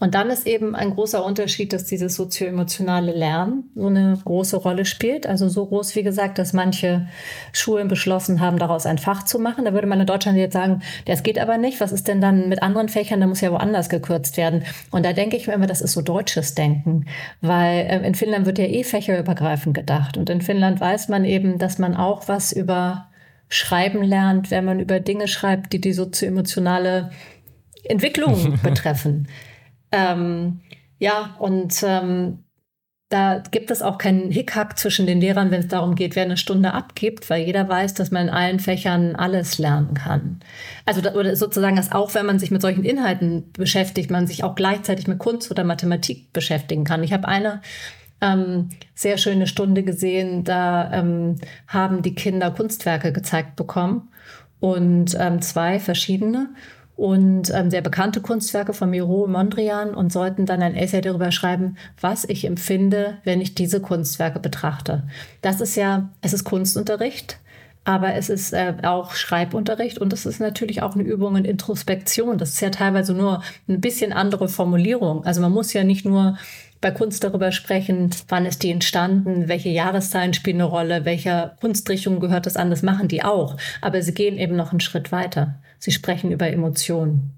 Und 0.00 0.14
dann 0.14 0.30
ist 0.30 0.46
eben 0.46 0.74
ein 0.74 0.94
großer 0.94 1.22
Unterschied, 1.22 1.74
dass 1.74 1.84
dieses 1.84 2.14
sozioemotionale 2.14 3.12
Lernen 3.12 3.70
so 3.74 3.86
eine 3.86 4.18
große 4.24 4.56
Rolle 4.56 4.86
spielt. 4.86 5.26
Also 5.26 5.48
so 5.50 5.66
groß, 5.66 5.94
wie 5.94 6.02
gesagt, 6.02 6.38
dass 6.38 6.54
manche 6.54 7.06
Schulen 7.52 7.86
beschlossen 7.86 8.40
haben, 8.40 8.58
daraus 8.58 8.86
ein 8.86 8.96
Fach 8.96 9.24
zu 9.24 9.38
machen. 9.38 9.66
Da 9.66 9.74
würde 9.74 9.86
man 9.86 10.00
in 10.00 10.06
Deutschland 10.06 10.38
jetzt 10.38 10.54
sagen, 10.54 10.80
das 11.04 11.22
geht 11.22 11.38
aber 11.38 11.58
nicht. 11.58 11.80
Was 11.82 11.92
ist 11.92 12.08
denn 12.08 12.22
dann 12.22 12.48
mit 12.48 12.62
anderen 12.62 12.88
Fächern? 12.88 13.20
Da 13.20 13.26
muss 13.26 13.42
ja 13.42 13.52
woanders 13.52 13.90
gekürzt 13.90 14.38
werden. 14.38 14.64
Und 14.90 15.04
da 15.04 15.12
denke 15.12 15.36
ich 15.36 15.46
mir 15.46 15.52
immer, 15.52 15.66
das 15.66 15.82
ist 15.82 15.92
so 15.92 16.00
deutsches 16.00 16.54
Denken. 16.54 17.04
Weil 17.42 17.80
äh, 17.80 18.06
in 18.06 18.14
Finnland 18.14 18.46
wird 18.46 18.58
ja 18.58 18.64
eh 18.64 18.84
fächerübergreifend 18.84 19.76
gedacht. 19.76 20.16
Und 20.16 20.30
in 20.30 20.40
Finnland 20.40 20.80
weiß 20.80 21.08
man 21.08 21.26
eben, 21.26 21.58
dass 21.58 21.78
man 21.78 21.94
auch 21.94 22.26
was 22.26 22.52
über 22.52 23.08
Schreiben 23.50 24.02
lernt, 24.02 24.50
wenn 24.50 24.64
man 24.64 24.80
über 24.80 24.98
Dinge 24.98 25.28
schreibt, 25.28 25.74
die 25.74 25.80
die 25.80 25.92
sozioemotionale 25.92 27.10
Entwicklung 27.84 28.58
betreffen. 28.62 29.28
Ähm, 29.92 30.60
ja, 30.98 31.36
und 31.38 31.82
ähm, 31.82 32.44
da 33.10 33.42
gibt 33.50 33.72
es 33.72 33.82
auch 33.82 33.98
keinen 33.98 34.30
Hickhack 34.30 34.78
zwischen 34.78 35.04
den 35.04 35.20
Lehrern, 35.20 35.50
wenn 35.50 35.60
es 35.60 35.68
darum 35.68 35.96
geht, 35.96 36.14
wer 36.14 36.22
eine 36.22 36.36
Stunde 36.36 36.72
abgibt, 36.72 37.28
weil 37.28 37.44
jeder 37.44 37.68
weiß, 37.68 37.94
dass 37.94 38.12
man 38.12 38.28
in 38.28 38.32
allen 38.32 38.60
Fächern 38.60 39.16
alles 39.16 39.58
lernen 39.58 39.94
kann. 39.94 40.40
Also 40.86 41.00
oder 41.10 41.34
sozusagen, 41.34 41.74
dass 41.74 41.90
auch 41.90 42.14
wenn 42.14 42.24
man 42.24 42.38
sich 42.38 42.52
mit 42.52 42.62
solchen 42.62 42.84
Inhalten 42.84 43.50
beschäftigt, 43.52 44.12
man 44.12 44.28
sich 44.28 44.44
auch 44.44 44.54
gleichzeitig 44.54 45.08
mit 45.08 45.18
Kunst 45.18 45.50
oder 45.50 45.64
Mathematik 45.64 46.32
beschäftigen 46.32 46.84
kann. 46.84 47.02
Ich 47.02 47.12
habe 47.12 47.26
eine 47.26 47.62
ähm, 48.20 48.68
sehr 48.94 49.18
schöne 49.18 49.48
Stunde 49.48 49.82
gesehen, 49.82 50.44
da 50.44 50.92
ähm, 50.92 51.36
haben 51.66 52.02
die 52.02 52.14
Kinder 52.14 52.52
Kunstwerke 52.52 53.12
gezeigt 53.12 53.56
bekommen 53.56 54.08
und 54.60 55.16
ähm, 55.18 55.42
zwei 55.42 55.80
verschiedene 55.80 56.50
und 57.00 57.50
ähm, 57.54 57.70
sehr 57.70 57.80
bekannte 57.80 58.20
Kunstwerke 58.20 58.74
von 58.74 58.90
Miro 58.90 59.22
und 59.24 59.32
Mondrian 59.32 59.94
und 59.94 60.12
sollten 60.12 60.44
dann 60.44 60.60
ein 60.60 60.74
Essay 60.74 61.00
darüber 61.00 61.32
schreiben, 61.32 61.78
was 61.98 62.26
ich 62.26 62.44
empfinde, 62.44 63.16
wenn 63.24 63.40
ich 63.40 63.54
diese 63.54 63.80
Kunstwerke 63.80 64.38
betrachte. 64.38 65.04
Das 65.40 65.62
ist 65.62 65.76
ja, 65.76 66.10
es 66.20 66.34
ist 66.34 66.44
Kunstunterricht. 66.44 67.38
Aber 67.84 68.14
es 68.14 68.28
ist 68.28 68.52
äh, 68.52 68.74
auch 68.82 69.14
Schreibunterricht 69.14 69.96
und 69.96 70.12
es 70.12 70.26
ist 70.26 70.38
natürlich 70.38 70.82
auch 70.82 70.94
eine 70.94 71.02
Übung 71.02 71.36
in 71.36 71.46
Introspektion. 71.46 72.36
Das 72.36 72.50
ist 72.50 72.60
ja 72.60 72.68
teilweise 72.68 73.14
nur 73.14 73.42
ein 73.66 73.80
bisschen 73.80 74.12
andere 74.12 74.50
Formulierung. 74.50 75.24
Also 75.24 75.40
man 75.40 75.50
muss 75.50 75.72
ja 75.72 75.82
nicht 75.82 76.04
nur 76.04 76.36
bei 76.82 76.90
Kunst 76.90 77.24
darüber 77.24 77.50
sprechen, 77.50 78.10
wann 78.28 78.44
ist 78.44 78.62
die 78.62 78.70
entstanden, 78.70 79.48
welche 79.48 79.70
Jahreszahlen 79.70 80.34
spielen 80.34 80.58
eine 80.60 80.64
Rolle, 80.64 81.06
welcher 81.06 81.56
Kunstrichtung 81.60 82.20
gehört 82.20 82.44
das 82.44 82.56
an, 82.56 82.68
das 82.68 82.82
machen 82.82 83.08
die 83.08 83.24
auch. 83.24 83.56
Aber 83.80 84.02
sie 84.02 84.12
gehen 84.12 84.36
eben 84.36 84.56
noch 84.56 84.72
einen 84.72 84.80
Schritt 84.80 85.10
weiter. 85.10 85.54
Sie 85.80 85.90
sprechen 85.90 86.30
über 86.30 86.48
Emotionen. 86.48 87.32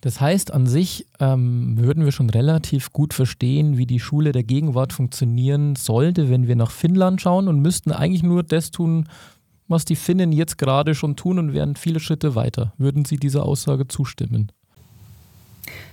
Das 0.00 0.20
heißt, 0.20 0.52
an 0.52 0.66
sich 0.66 1.06
ähm, 1.18 1.76
würden 1.78 2.04
wir 2.04 2.12
schon 2.12 2.30
relativ 2.30 2.92
gut 2.92 3.12
verstehen, 3.12 3.76
wie 3.76 3.86
die 3.86 3.98
Schule 3.98 4.30
der 4.30 4.44
Gegenwart 4.44 4.92
funktionieren 4.92 5.74
sollte, 5.74 6.30
wenn 6.30 6.46
wir 6.46 6.54
nach 6.54 6.70
Finnland 6.70 7.20
schauen 7.20 7.48
und 7.48 7.60
müssten 7.60 7.90
eigentlich 7.90 8.22
nur 8.22 8.44
das 8.44 8.70
tun, 8.70 9.08
was 9.66 9.84
die 9.84 9.96
Finnen 9.96 10.30
jetzt 10.30 10.58
gerade 10.58 10.94
schon 10.94 11.16
tun 11.16 11.40
und 11.40 11.52
wären 11.54 11.74
viele 11.74 11.98
Schritte 11.98 12.36
weiter. 12.36 12.72
Würden 12.78 13.04
Sie 13.04 13.16
dieser 13.16 13.44
Aussage 13.44 13.88
zustimmen? 13.88 14.52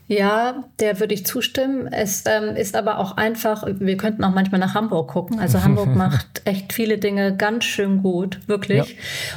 Ja, 0.07 0.65
der 0.79 0.99
würde 0.99 1.13
ich 1.13 1.25
zustimmen. 1.25 1.87
Es 1.87 2.25
ähm, 2.27 2.55
ist 2.55 2.75
aber 2.75 2.99
auch 2.99 3.15
einfach, 3.15 3.65
wir 3.67 3.95
könnten 3.95 4.23
auch 4.23 4.33
manchmal 4.33 4.59
nach 4.59 4.75
Hamburg 4.75 5.09
gucken. 5.09 5.39
Also 5.39 5.63
Hamburg 5.63 5.95
macht 5.95 6.41
echt 6.45 6.73
viele 6.73 6.97
Dinge 6.97 7.35
ganz 7.35 7.63
schön 7.63 8.03
gut, 8.03 8.39
wirklich. 8.47 8.89
Ja. 8.89 8.95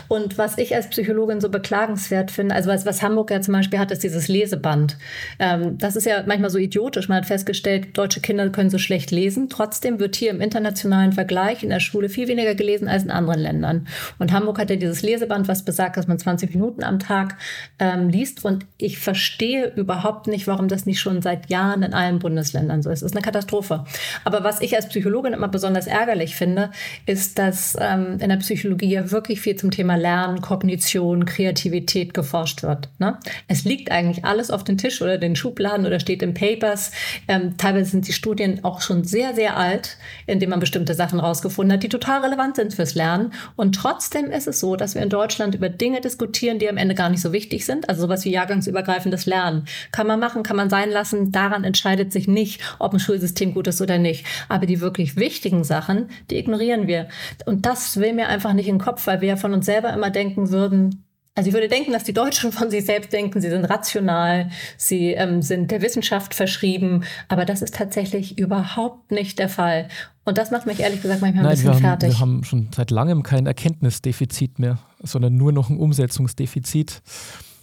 Und 0.09 0.39
was 0.39 0.59
ich 0.59 0.75
als 0.75 0.89
Psychologin 0.91 1.41
so 1.41 1.51
beklagenswert 1.51 2.31
finde, 2.31 2.55
also 2.55 2.71
was, 2.71 2.85
was 2.85 3.03
Hamburg 3.03 3.31
ja 3.31 3.41
zum 3.41 3.55
Beispiel 3.55 3.79
hat, 3.79 3.91
ist 3.93 4.03
dieses 4.03 4.27
Leseband. 4.27 4.97
Ähm, 5.39 5.79
das 5.79 5.95
ist 5.95 6.05
ja 6.05 6.25
manchmal 6.27 6.51
so 6.51 6.59
idiotisch. 6.59 7.09
Man 7.09 7.19
hat 7.19 7.27
festgestellt, 7.27 7.97
deutsche 7.97 8.21
Kinder 8.21 8.49
können 8.51 8.71
so 8.71 8.79
schlecht 8.79 9.13
lesen. 9.13 9.49
Trotzdem 9.49 10.01
wird 10.01 10.17
hier 10.17 10.31
im 10.31 10.41
internationalen 10.41 11.13
Vergleich 11.13 11.63
in 11.63 11.71
der 11.71 11.81
Schule 11.81 12.09
viel 12.09 12.27
weniger 12.27 12.57
gelesen 12.57 12.89
als 12.89 13.05
in 13.05 13.11
anderen 13.11 13.41
Ländern. 13.41 13.87
Und 14.19 14.33
Hamburg 14.33 14.59
hat 14.59 14.71
ja 14.71 14.77
dieses 14.77 15.03
Leseband, 15.03 15.47
was 15.47 15.65
besagt, 15.65 15.97
dass 15.97 16.09
man 16.09 16.19
20 16.19 16.55
Minuten 16.55 16.83
am 16.83 16.99
Tag 16.99 17.37
ähm, 17.79 18.09
liest. 18.09 18.45
Und 18.45 18.67
ich 18.79 18.99
verstehe 18.99 19.73
überhaupt 19.77 20.27
nicht, 20.27 20.47
warum 20.47 20.56
warum 20.57 20.69
das 20.69 20.87
nicht 20.87 21.01
schon 21.01 21.21
seit 21.21 21.51
Jahren 21.51 21.83
in 21.83 21.93
allen 21.93 22.19
Bundesländern 22.19 22.83
so 22.83 22.89
ist. 22.89 23.03
Das 23.03 23.11
ist 23.11 23.17
eine 23.17 23.23
Katastrophe. 23.23 23.85
Aber 24.25 24.43
was 24.43 24.63
ich 24.63 24.75
als 24.75 24.89
Psychologin 24.89 25.35
immer 25.35 25.49
besonders 25.49 25.87
ärgerlich 25.87 26.35
finde, 26.35 26.71
ist, 27.05 27.39
dass 27.39 27.77
ähm, 27.79 28.17
in 28.21 28.31
der 28.31 28.39
Psychologie 28.39 28.89
ja 28.89 29.11
wirklich 29.11 29.43
viel 29.43 29.57
zum 29.57 29.71
Thema 29.71 29.97
Lernen, 29.97 30.41
Kognition, 30.41 31.27
Kreativität 31.27 32.15
geforscht 32.15 32.63
wird. 32.63 32.89
Ne? 32.99 33.19
Es 33.49 33.65
liegt 33.65 33.91
eigentlich 33.91 34.25
alles 34.25 34.51
auf 34.51 34.65
den 34.65 34.79
Tisch 34.79 35.03
oder 35.03 35.19
den 35.19 35.37
Schubladen 35.37 35.85
oder 35.85 36.01
steht 36.01 36.23
in 36.23 36.33
Papers. 36.33 36.91
Ähm, 37.29 37.59
teilweise 37.59 37.91
sind 37.91 38.09
die 38.09 38.15
Studien 38.15 38.65
auch 38.65 38.81
schon 38.81 39.05
sehr, 39.05 39.35
sehr 39.35 39.59
alt, 39.59 39.99
indem 40.27 40.49
man 40.49 40.61
bestimmte 40.61 40.95
Sachen 40.95 41.21
rausgefunden 41.21 41.75
hat, 41.75 41.83
die 41.83 41.91
total 41.91 42.23
relevant 42.23 42.57
sind 42.57 42.73
fürs 42.73 42.95
Lernen. 42.95 43.35
Und 43.57 43.75
trotzdem 43.75 44.31
ist 44.31 44.49
es 44.49 44.59
so, 44.59 44.77
dass 44.77 44.95
wir 44.95 45.03
in 45.03 45.11
Deutschland 45.11 45.55
über 45.55 45.69
Dinge 45.69 46.01
diskutieren, 46.01 46.59
die 46.59 46.71
am 46.71 46.79
Ende 46.79 46.95
gar 46.95 47.11
nicht 47.11 47.21
so 47.21 47.35
wichtig 47.35 47.67
sind. 47.67 47.91
Also 47.91 48.07
sowas 48.07 48.25
wie 48.25 48.31
jahrgangsübergreifendes 48.31 49.27
Lernen. 49.27 49.67
Kann 49.93 50.07
man 50.07 50.19
machen, 50.19 50.46
kann 50.47 50.57
man 50.57 50.71
sein 50.71 50.91
lassen. 50.91 51.33
Daran 51.33 51.65
entscheidet 51.65 52.13
sich 52.13 52.29
nicht, 52.29 52.61
ob 52.79 52.93
ein 52.93 53.01
Schulsystem 53.01 53.53
gut 53.55 53.67
ist 53.67 53.81
oder 53.83 53.99
nicht. 53.99 54.25
Aber 54.49 54.67
die 54.67 54.81
wirklich 54.81 55.17
wichtigen 55.17 55.65
Sachen, 55.65 56.09
die 56.31 56.39
ignorieren 56.39 56.87
wir. 56.87 57.09
Und 57.45 57.67
das 57.67 57.99
will 57.99 58.13
mir 58.13 58.29
einfach 58.29 58.53
nicht 58.53 58.69
in 58.69 58.77
den 58.77 58.85
Kopf, 58.85 59.07
weil 59.07 59.21
wir 59.21 59.29
ja 59.29 59.37
von 59.37 59.53
uns 59.53 59.67
selber 59.67 59.93
immer 59.93 60.11
denken 60.11 60.51
würden, 60.51 61.03
also 61.37 61.49
ich 61.49 61.55
würde 61.55 61.69
denken, 61.69 61.93
dass 61.93 62.03
die 62.03 62.15
Deutschen 62.15 62.51
von 62.51 62.71
sich 62.71 62.87
selbst 62.87 63.13
denken, 63.13 63.43
sie 63.43 63.51
sind 63.51 63.67
rational, 63.67 64.49
sie 64.79 65.13
ähm, 65.13 65.43
sind 65.43 65.71
der 65.71 65.83
Wissenschaft 65.83 66.35
verschrieben, 66.35 67.05
aber 67.29 67.45
das 67.45 67.61
ist 67.61 67.75
tatsächlich 67.75 68.39
überhaupt 68.39 69.13
nicht 69.13 69.39
der 69.39 69.51
Fall. 69.51 69.89
Und 70.25 70.39
das 70.39 70.51
macht 70.51 70.65
mich 70.65 70.81
ehrlich 70.81 71.03
gesagt 71.03 71.21
manchmal 71.21 71.45
Nein, 71.45 71.53
ein 71.53 71.57
bisschen 71.57 71.69
wir 71.69 71.75
haben, 71.75 71.81
fertig. 71.83 72.09
Wir 72.09 72.21
haben 72.21 72.43
schon 72.43 72.69
seit 72.75 72.91
langem 72.91 73.23
kein 73.23 73.47
Erkenntnisdefizit 73.47 74.59
mehr, 74.59 74.79
sondern 75.03 75.37
nur 75.37 75.53
noch 75.53 75.69
ein 75.69 75.77
Umsetzungsdefizit. 75.77 77.03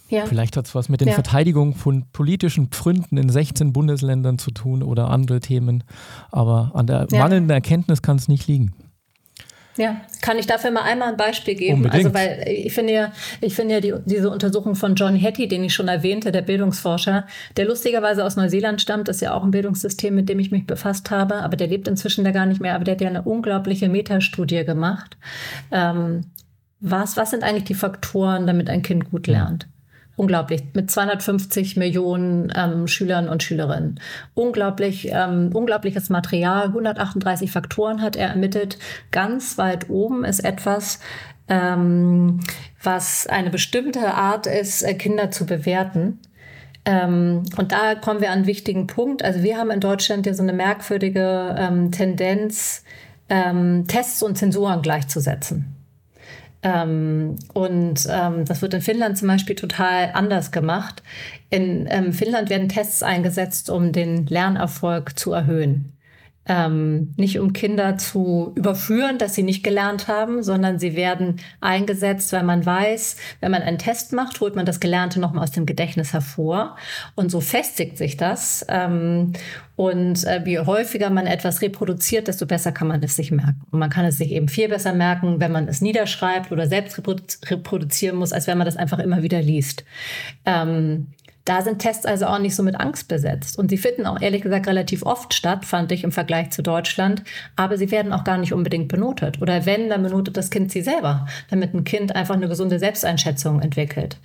Ja. 0.08 0.26
Vielleicht 0.26 0.56
hat 0.56 0.66
es 0.66 0.74
was 0.74 0.88
mit 0.88 1.00
den 1.00 1.08
ja. 1.08 1.14
Verteidigung 1.14 1.74
von 1.74 2.04
politischen 2.12 2.68
Pfründen 2.68 3.16
in 3.16 3.28
16 3.28 3.72
Bundesländern 3.72 4.38
zu 4.38 4.50
tun 4.50 4.82
oder 4.82 5.10
andere 5.10 5.40
Themen. 5.40 5.82
Aber 6.30 6.72
an 6.74 6.86
der 6.86 7.06
ja. 7.10 7.18
mangelnden 7.18 7.50
Erkenntnis 7.50 8.02
kann 8.02 8.16
es 8.16 8.28
nicht 8.28 8.46
liegen. 8.46 8.74
Ja, 9.76 10.00
kann 10.20 10.38
ich 10.38 10.46
dafür 10.46 10.70
mal 10.70 10.82
einmal 10.82 11.08
ein 11.08 11.16
Beispiel 11.16 11.56
geben? 11.56 11.78
Unbedingt. 11.78 12.04
Also, 12.06 12.14
weil 12.14 12.44
ich 12.46 12.72
finde 12.72 12.92
ja, 12.92 13.12
ich 13.40 13.54
finde 13.54 13.74
ja 13.74 13.80
die, 13.80 13.92
diese 14.04 14.30
Untersuchung 14.30 14.76
von 14.76 14.94
John 14.94 15.20
Hattie, 15.20 15.48
den 15.48 15.64
ich 15.64 15.74
schon 15.74 15.88
erwähnte, 15.88 16.30
der 16.30 16.42
Bildungsforscher, 16.42 17.26
der 17.56 17.64
lustigerweise 17.64 18.24
aus 18.24 18.36
Neuseeland 18.36 18.80
stammt, 18.80 19.08
ist 19.08 19.20
ja 19.20 19.34
auch 19.34 19.42
ein 19.42 19.50
Bildungssystem, 19.50 20.14
mit 20.14 20.28
dem 20.28 20.38
ich 20.38 20.52
mich 20.52 20.66
befasst 20.66 21.10
habe, 21.10 21.36
aber 21.36 21.56
der 21.56 21.66
lebt 21.66 21.88
inzwischen 21.88 22.24
da 22.24 22.30
gar 22.30 22.46
nicht 22.46 22.60
mehr, 22.60 22.76
aber 22.76 22.84
der 22.84 22.94
hat 22.94 23.00
ja 23.00 23.08
eine 23.08 23.22
unglaubliche 23.22 23.88
Metastudie 23.88 24.64
gemacht. 24.64 25.16
Ähm, 25.72 26.20
was, 26.78 27.16
was 27.16 27.30
sind 27.30 27.42
eigentlich 27.42 27.64
die 27.64 27.74
Faktoren, 27.74 28.46
damit 28.46 28.70
ein 28.70 28.82
Kind 28.82 29.10
gut 29.10 29.26
lernt? 29.26 29.66
Unglaublich, 30.16 30.62
mit 30.74 30.90
250 30.90 31.76
Millionen 31.76 32.52
ähm, 32.56 32.86
Schülern 32.86 33.28
und 33.28 33.42
Schülerinnen. 33.42 33.98
Unglaublich, 34.34 35.08
ähm, 35.10 35.50
unglaubliches 35.52 36.08
Material, 36.08 36.68
138 36.68 37.50
Faktoren 37.50 38.00
hat 38.00 38.14
er 38.14 38.28
ermittelt. 38.28 38.78
Ganz 39.10 39.58
weit 39.58 39.90
oben 39.90 40.24
ist 40.24 40.44
etwas, 40.44 41.00
ähm, 41.48 42.40
was 42.80 43.26
eine 43.26 43.50
bestimmte 43.50 44.14
Art 44.14 44.46
ist, 44.46 44.82
äh, 44.82 44.94
Kinder 44.94 45.32
zu 45.32 45.46
bewerten. 45.46 46.20
Ähm, 46.84 47.42
und 47.56 47.72
da 47.72 47.96
kommen 47.96 48.20
wir 48.20 48.30
an 48.30 48.38
einen 48.38 48.46
wichtigen 48.46 48.86
Punkt. 48.86 49.24
Also 49.24 49.42
wir 49.42 49.56
haben 49.56 49.70
in 49.70 49.80
Deutschland 49.80 50.26
ja 50.26 50.34
so 50.34 50.42
eine 50.42 50.52
merkwürdige 50.52 51.56
ähm, 51.58 51.90
Tendenz, 51.90 52.84
ähm, 53.28 53.86
Tests 53.88 54.22
und 54.22 54.36
Zensuren 54.36 54.82
gleichzusetzen. 54.82 55.73
Ähm, 56.64 57.36
und 57.52 58.08
ähm, 58.10 58.46
das 58.46 58.62
wird 58.62 58.72
in 58.72 58.80
Finnland 58.80 59.18
zum 59.18 59.28
Beispiel 59.28 59.54
total 59.54 60.10
anders 60.14 60.50
gemacht. 60.50 61.02
In 61.50 61.86
ähm, 61.90 62.12
Finnland 62.14 62.48
werden 62.48 62.70
Tests 62.70 63.02
eingesetzt, 63.02 63.68
um 63.68 63.92
den 63.92 64.26
Lernerfolg 64.26 65.18
zu 65.18 65.32
erhöhen. 65.32 65.92
Ähm, 66.46 67.14
nicht 67.16 67.38
um 67.38 67.52
Kinder 67.52 67.96
zu 67.96 68.52
überführen, 68.54 69.18
dass 69.18 69.34
sie 69.34 69.42
nicht 69.42 69.64
gelernt 69.64 70.08
haben, 70.08 70.42
sondern 70.42 70.78
sie 70.78 70.94
werden 70.94 71.40
eingesetzt, 71.60 72.32
weil 72.32 72.42
man 72.42 72.66
weiß, 72.66 73.16
wenn 73.40 73.50
man 73.50 73.62
einen 73.62 73.78
Test 73.78 74.12
macht, 74.12 74.40
holt 74.40 74.54
man 74.54 74.66
das 74.66 74.80
Gelernte 74.80 75.20
nochmal 75.20 75.44
aus 75.44 75.52
dem 75.52 75.66
Gedächtnis 75.66 76.12
hervor. 76.12 76.76
Und 77.14 77.30
so 77.30 77.40
festigt 77.40 77.96
sich 77.96 78.16
das. 78.16 78.64
Ähm, 78.68 79.32
und 79.76 80.24
äh, 80.24 80.42
je 80.44 80.60
häufiger 80.60 81.10
man 81.10 81.26
etwas 81.26 81.60
reproduziert, 81.60 82.28
desto 82.28 82.46
besser 82.46 82.72
kann 82.72 82.88
man 82.88 83.02
es 83.02 83.16
sich 83.16 83.30
merken. 83.32 83.62
Und 83.70 83.78
man 83.78 83.90
kann 83.90 84.04
es 84.04 84.18
sich 84.18 84.30
eben 84.30 84.48
viel 84.48 84.68
besser 84.68 84.92
merken, 84.92 85.40
wenn 85.40 85.50
man 85.50 85.66
es 85.66 85.80
niederschreibt 85.80 86.52
oder 86.52 86.68
selbst 86.68 87.00
reproduzieren 87.50 88.16
muss, 88.16 88.32
als 88.32 88.46
wenn 88.46 88.58
man 88.58 88.66
das 88.66 88.76
einfach 88.76 89.00
immer 89.00 89.22
wieder 89.22 89.42
liest. 89.42 89.84
Ähm, 90.44 91.08
da 91.44 91.60
sind 91.60 91.78
Tests 91.78 92.06
also 92.06 92.26
auch 92.26 92.38
nicht 92.38 92.56
so 92.56 92.62
mit 92.62 92.80
Angst 92.80 93.06
besetzt. 93.08 93.58
Und 93.58 93.68
sie 93.68 93.76
finden 93.76 94.06
auch 94.06 94.20
ehrlich 94.20 94.42
gesagt 94.42 94.66
relativ 94.66 95.04
oft 95.04 95.34
statt, 95.34 95.66
fand 95.66 95.92
ich 95.92 96.02
im 96.02 96.12
Vergleich 96.12 96.50
zu 96.50 96.62
Deutschland. 96.62 97.22
Aber 97.54 97.76
sie 97.76 97.90
werden 97.90 98.14
auch 98.14 98.24
gar 98.24 98.38
nicht 98.38 98.54
unbedingt 98.54 98.88
benotet. 98.88 99.42
Oder 99.42 99.66
wenn, 99.66 99.90
dann 99.90 100.02
benotet 100.02 100.38
das 100.38 100.50
Kind 100.50 100.72
sie 100.72 100.80
selber, 100.80 101.26
damit 101.50 101.74
ein 101.74 101.84
Kind 101.84 102.16
einfach 102.16 102.34
eine 102.34 102.48
gesunde 102.48 102.78
Selbsteinschätzung 102.78 103.60
entwickelt. 103.60 104.16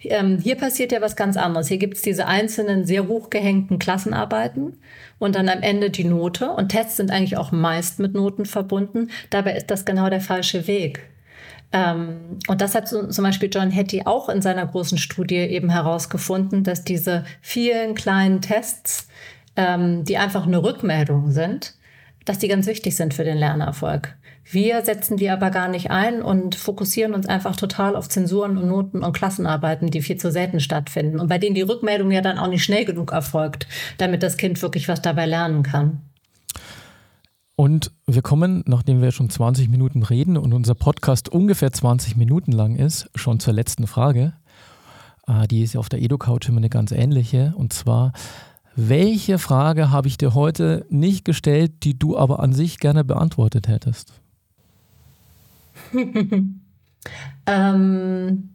Ähm, 0.00 0.38
hier 0.38 0.56
passiert 0.56 0.92
ja 0.92 1.02
was 1.02 1.14
ganz 1.14 1.36
anderes. 1.36 1.68
Hier 1.68 1.78
gibt 1.78 1.96
es 1.96 2.02
diese 2.02 2.26
einzelnen 2.26 2.86
sehr 2.86 3.06
hochgehängten 3.06 3.78
Klassenarbeiten 3.78 4.78
und 5.18 5.34
dann 5.34 5.50
am 5.50 5.60
Ende 5.60 5.90
die 5.90 6.04
Note. 6.04 6.50
Und 6.50 6.70
Tests 6.70 6.96
sind 6.96 7.10
eigentlich 7.10 7.36
auch 7.36 7.52
meist 7.52 7.98
mit 7.98 8.14
Noten 8.14 8.46
verbunden. 8.46 9.10
Dabei 9.28 9.56
ist 9.56 9.70
das 9.70 9.84
genau 9.84 10.08
der 10.08 10.22
falsche 10.22 10.66
Weg. 10.66 11.11
Ähm, 11.72 12.38
und 12.48 12.60
das 12.60 12.74
hat 12.74 12.88
zum 12.88 13.24
Beispiel 13.24 13.48
John 13.52 13.70
Hattie 13.70 14.06
auch 14.06 14.28
in 14.28 14.42
seiner 14.42 14.66
großen 14.66 14.98
Studie 14.98 15.36
eben 15.36 15.70
herausgefunden, 15.70 16.64
dass 16.64 16.84
diese 16.84 17.24
vielen 17.40 17.94
kleinen 17.94 18.40
Tests, 18.40 19.08
ähm, 19.56 20.04
die 20.04 20.18
einfach 20.18 20.46
eine 20.46 20.62
Rückmeldung 20.62 21.30
sind, 21.30 21.74
dass 22.24 22.38
die 22.38 22.48
ganz 22.48 22.66
wichtig 22.66 22.96
sind 22.96 23.14
für 23.14 23.24
den 23.24 23.38
Lernerfolg. 23.38 24.14
Wir 24.44 24.84
setzen 24.84 25.16
die 25.16 25.30
aber 25.30 25.50
gar 25.50 25.68
nicht 25.68 25.90
ein 25.90 26.20
und 26.20 26.56
fokussieren 26.56 27.14
uns 27.14 27.26
einfach 27.26 27.56
total 27.56 27.94
auf 27.94 28.08
Zensuren 28.08 28.58
und 28.58 28.68
Noten 28.68 29.02
und 29.02 29.12
Klassenarbeiten, 29.12 29.90
die 29.90 30.02
viel 30.02 30.16
zu 30.16 30.30
selten 30.32 30.60
stattfinden 30.60 31.20
und 31.20 31.28
bei 31.28 31.38
denen 31.38 31.54
die 31.54 31.62
Rückmeldung 31.62 32.10
ja 32.10 32.20
dann 32.20 32.38
auch 32.38 32.48
nicht 32.48 32.64
schnell 32.64 32.84
genug 32.84 33.12
erfolgt, 33.12 33.66
damit 33.98 34.22
das 34.22 34.36
Kind 34.36 34.60
wirklich 34.60 34.88
was 34.88 35.00
dabei 35.00 35.26
lernen 35.26 35.62
kann. 35.62 36.02
Und 37.54 37.92
wir 38.06 38.22
kommen, 38.22 38.64
nachdem 38.66 39.02
wir 39.02 39.12
schon 39.12 39.28
20 39.28 39.68
Minuten 39.68 40.02
reden 40.02 40.36
und 40.36 40.52
unser 40.52 40.74
Podcast 40.74 41.28
ungefähr 41.28 41.72
20 41.72 42.16
Minuten 42.16 42.52
lang 42.52 42.76
ist, 42.76 43.10
schon 43.14 43.40
zur 43.40 43.52
letzten 43.52 43.86
Frage. 43.86 44.32
Ah, 45.24 45.46
die 45.46 45.62
ist 45.62 45.74
ja 45.74 45.80
auf 45.80 45.88
der 45.88 46.00
Edo-Couch 46.00 46.48
immer 46.48 46.58
eine 46.58 46.70
ganz 46.70 46.92
ähnliche. 46.92 47.52
Und 47.56 47.72
zwar, 47.72 48.12
welche 48.74 49.38
Frage 49.38 49.90
habe 49.90 50.08
ich 50.08 50.16
dir 50.16 50.34
heute 50.34 50.86
nicht 50.88 51.24
gestellt, 51.24 51.84
die 51.84 51.98
du 51.98 52.16
aber 52.16 52.40
an 52.40 52.52
sich 52.52 52.78
gerne 52.78 53.04
beantwortet 53.04 53.68
hättest? 53.68 54.14
ähm, 57.46 58.50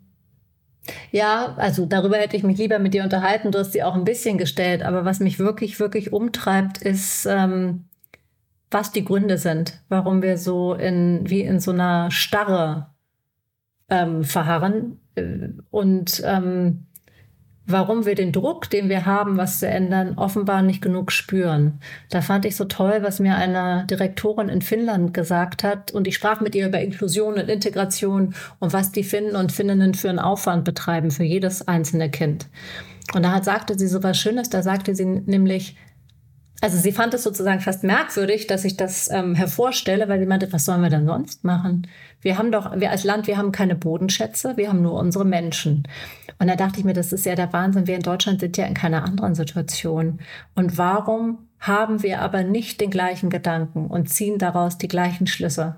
ja, 1.12 1.56
also 1.56 1.86
darüber 1.86 2.18
hätte 2.18 2.36
ich 2.36 2.44
mich 2.44 2.58
lieber 2.58 2.80
mit 2.80 2.94
dir 2.94 3.04
unterhalten. 3.04 3.52
Du 3.52 3.60
hast 3.60 3.74
sie 3.74 3.84
auch 3.84 3.96
ein 3.96 4.06
bisschen 4.06 4.38
gestellt. 4.38 4.82
Aber 4.84 5.06
was 5.06 5.20
mich 5.20 5.38
wirklich, 5.40 5.80
wirklich 5.80 6.12
umtreibt, 6.12 6.80
ist, 6.80 7.28
ähm, 7.30 7.87
was 8.72 8.92
die 8.92 9.06
Gründe 9.06 9.38
sind, 9.38 9.82
warum 9.90 10.22
wir 10.22 10.38
so 10.38 10.74
in, 10.74 11.22
wie 11.30 11.42
in 11.42 11.60
so 11.60 11.72
einer 11.72 12.12
Starre 12.12 12.88
ähm, 13.90 14.24
verharren 14.24 15.00
äh, 15.16 15.50
und 15.70 16.22
ähm, 16.26 16.88
warum 17.68 18.06
wir 18.06 18.16
den 18.16 18.32
Druck, 18.32 18.70
den 18.70 18.88
wir 18.88 19.06
haben, 19.06 19.38
was 19.38 19.60
zu 19.60 19.68
ändern, 19.68 20.18
offenbar 20.18 20.62
nicht 20.62 20.82
genug 20.82 21.12
spüren. 21.12 21.80
Da 22.10 22.22
fand 22.22 22.46
ich 22.46 22.56
so 22.56 22.66
toll, 22.66 23.00
was 23.02 23.20
mir 23.20 23.36
eine 23.36 23.86
Direktorin 23.90 24.48
in 24.48 24.62
Finnland 24.62 25.14
gesagt 25.14 25.64
hat. 25.64 25.92
Und 25.92 26.08
ich 26.08 26.16
sprach 26.16 26.40
mit 26.40 26.56
ihr 26.56 26.68
über 26.68 26.80
Inklusion 26.80 27.34
und 27.34 27.50
Integration 27.50 28.34
und 28.60 28.72
was 28.72 28.94
die 28.94 29.04
Finnen 29.04 29.36
und 29.36 29.52
Finninnen 29.52 29.94
für 29.94 30.10
einen 30.10 30.20
Aufwand 30.20 30.64
betreiben 30.64 31.12
für 31.12 31.26
jedes 31.26 31.68
einzelne 31.68 32.10
Kind. 32.10 32.48
Und 33.14 33.24
da 33.24 33.34
hat, 33.34 33.46
sagte 33.46 33.78
sie 33.78 33.88
so 33.88 34.02
was 34.02 34.18
Schönes, 34.18 34.50
da 34.50 34.64
sagte 34.64 34.96
sie 34.96 35.06
nämlich, 35.06 35.76
also 36.60 36.78
sie 36.78 36.92
fand 36.92 37.14
es 37.14 37.24
sozusagen 37.24 37.60
fast 37.60 37.84
merkwürdig, 37.84 38.48
dass 38.48 38.66
ich 38.66 38.78
das 38.78 39.12
ähm, 39.12 39.36
hervorstelle, 39.36 40.10
weil 40.10 40.20
sie 40.20 40.26
meinte, 40.26 40.52
was 40.52 40.66
sollen 40.66 40.82
wir 40.82 40.90
denn 40.90 41.06
sonst 41.06 41.44
machen? 41.44 41.88
Wir 42.22 42.38
haben 42.38 42.52
doch, 42.52 42.80
wir 42.80 42.90
als 42.90 43.04
Land, 43.04 43.28
wir 43.28 43.38
haben 43.38 43.52
keine 43.52 43.76
Bodenschätze, 43.76 44.58
wir 44.58 44.70
haben 44.70 44.82
nur 44.82 44.94
unsere 44.94 45.24
Menschen. 45.24 45.88
Und 46.40 46.48
da 46.48 46.56
dachte 46.56 46.80
ich 46.80 46.86
mir, 46.86 46.94
das 46.94 47.14
ist 47.14 47.26
ja 47.26 47.36
der 47.36 47.54
Wahnsinn. 47.54 47.86
Wir 47.86 47.96
in 47.96 48.02
Deutschland 48.02 48.40
sind 48.40 48.58
ja 48.58 48.66
in 48.66 48.74
keiner 48.74 49.04
anderen 49.04 49.36
Situation. 49.36 50.20
Und 50.56 50.80
warum 50.80 51.48
haben 51.60 52.02
wir 52.02 52.22
aber 52.22 52.44
nicht 52.44 52.82
den 52.82 52.90
gleichen 52.90 53.30
Gedanken 53.30 53.88
und 53.88 54.10
ziehen 54.10 54.40
daraus 54.40 54.80
die 54.80 54.88
gleichen 54.88 55.28
Schlüsse? 55.28 55.76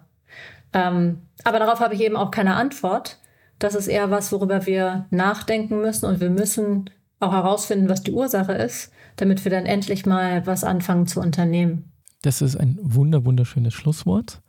Ähm, 0.72 1.24
aber 1.44 1.60
darauf 1.60 1.82
habe 1.82 1.94
ich 1.94 2.02
eben 2.02 2.16
auch 2.16 2.32
keine 2.32 2.56
Antwort. 2.56 3.18
Das 3.60 3.76
ist 3.76 3.88
eher 3.88 4.12
was, 4.12 4.32
worüber 4.32 4.66
wir 4.66 5.08
nachdenken 5.10 5.82
müssen 5.82 6.06
und 6.06 6.22
wir 6.22 6.30
müssen 6.30 6.90
auch 7.20 7.34
herausfinden, 7.34 7.90
was 7.90 8.04
die 8.04 8.14
Ursache 8.14 8.54
ist 8.54 8.94
damit 9.20 9.44
wir 9.44 9.52
dann 9.52 9.66
endlich 9.66 10.06
mal 10.06 10.46
was 10.46 10.64
anfangen 10.64 11.08
zu 11.08 11.20
unternehmen. 11.20 11.92
Das 12.22 12.42
ist 12.42 12.56
ein 12.56 12.78
wunder, 12.82 13.26
wunderschönes 13.26 13.74
Schlusswort. 13.74 14.42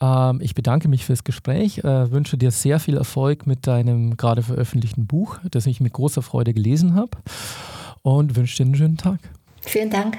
Ähm, 0.00 0.40
ich 0.42 0.54
bedanke 0.54 0.88
mich 0.88 1.04
fürs 1.04 1.24
Gespräch, 1.24 1.78
äh, 1.78 2.10
wünsche 2.10 2.36
dir 2.36 2.50
sehr 2.50 2.80
viel 2.80 2.96
Erfolg 2.96 3.46
mit 3.46 3.66
deinem 3.66 4.16
gerade 4.16 4.42
veröffentlichten 4.42 5.06
Buch, 5.06 5.38
das 5.50 5.66
ich 5.66 5.80
mit 5.80 5.92
großer 5.92 6.22
Freude 6.22 6.52
gelesen 6.52 6.94
habe 6.94 7.18
und 8.02 8.36
wünsche 8.36 8.56
dir 8.56 8.64
einen 8.64 8.74
schönen 8.74 8.96
Tag. 8.96 9.20
Vielen 9.62 9.90
Dank. 9.90 10.18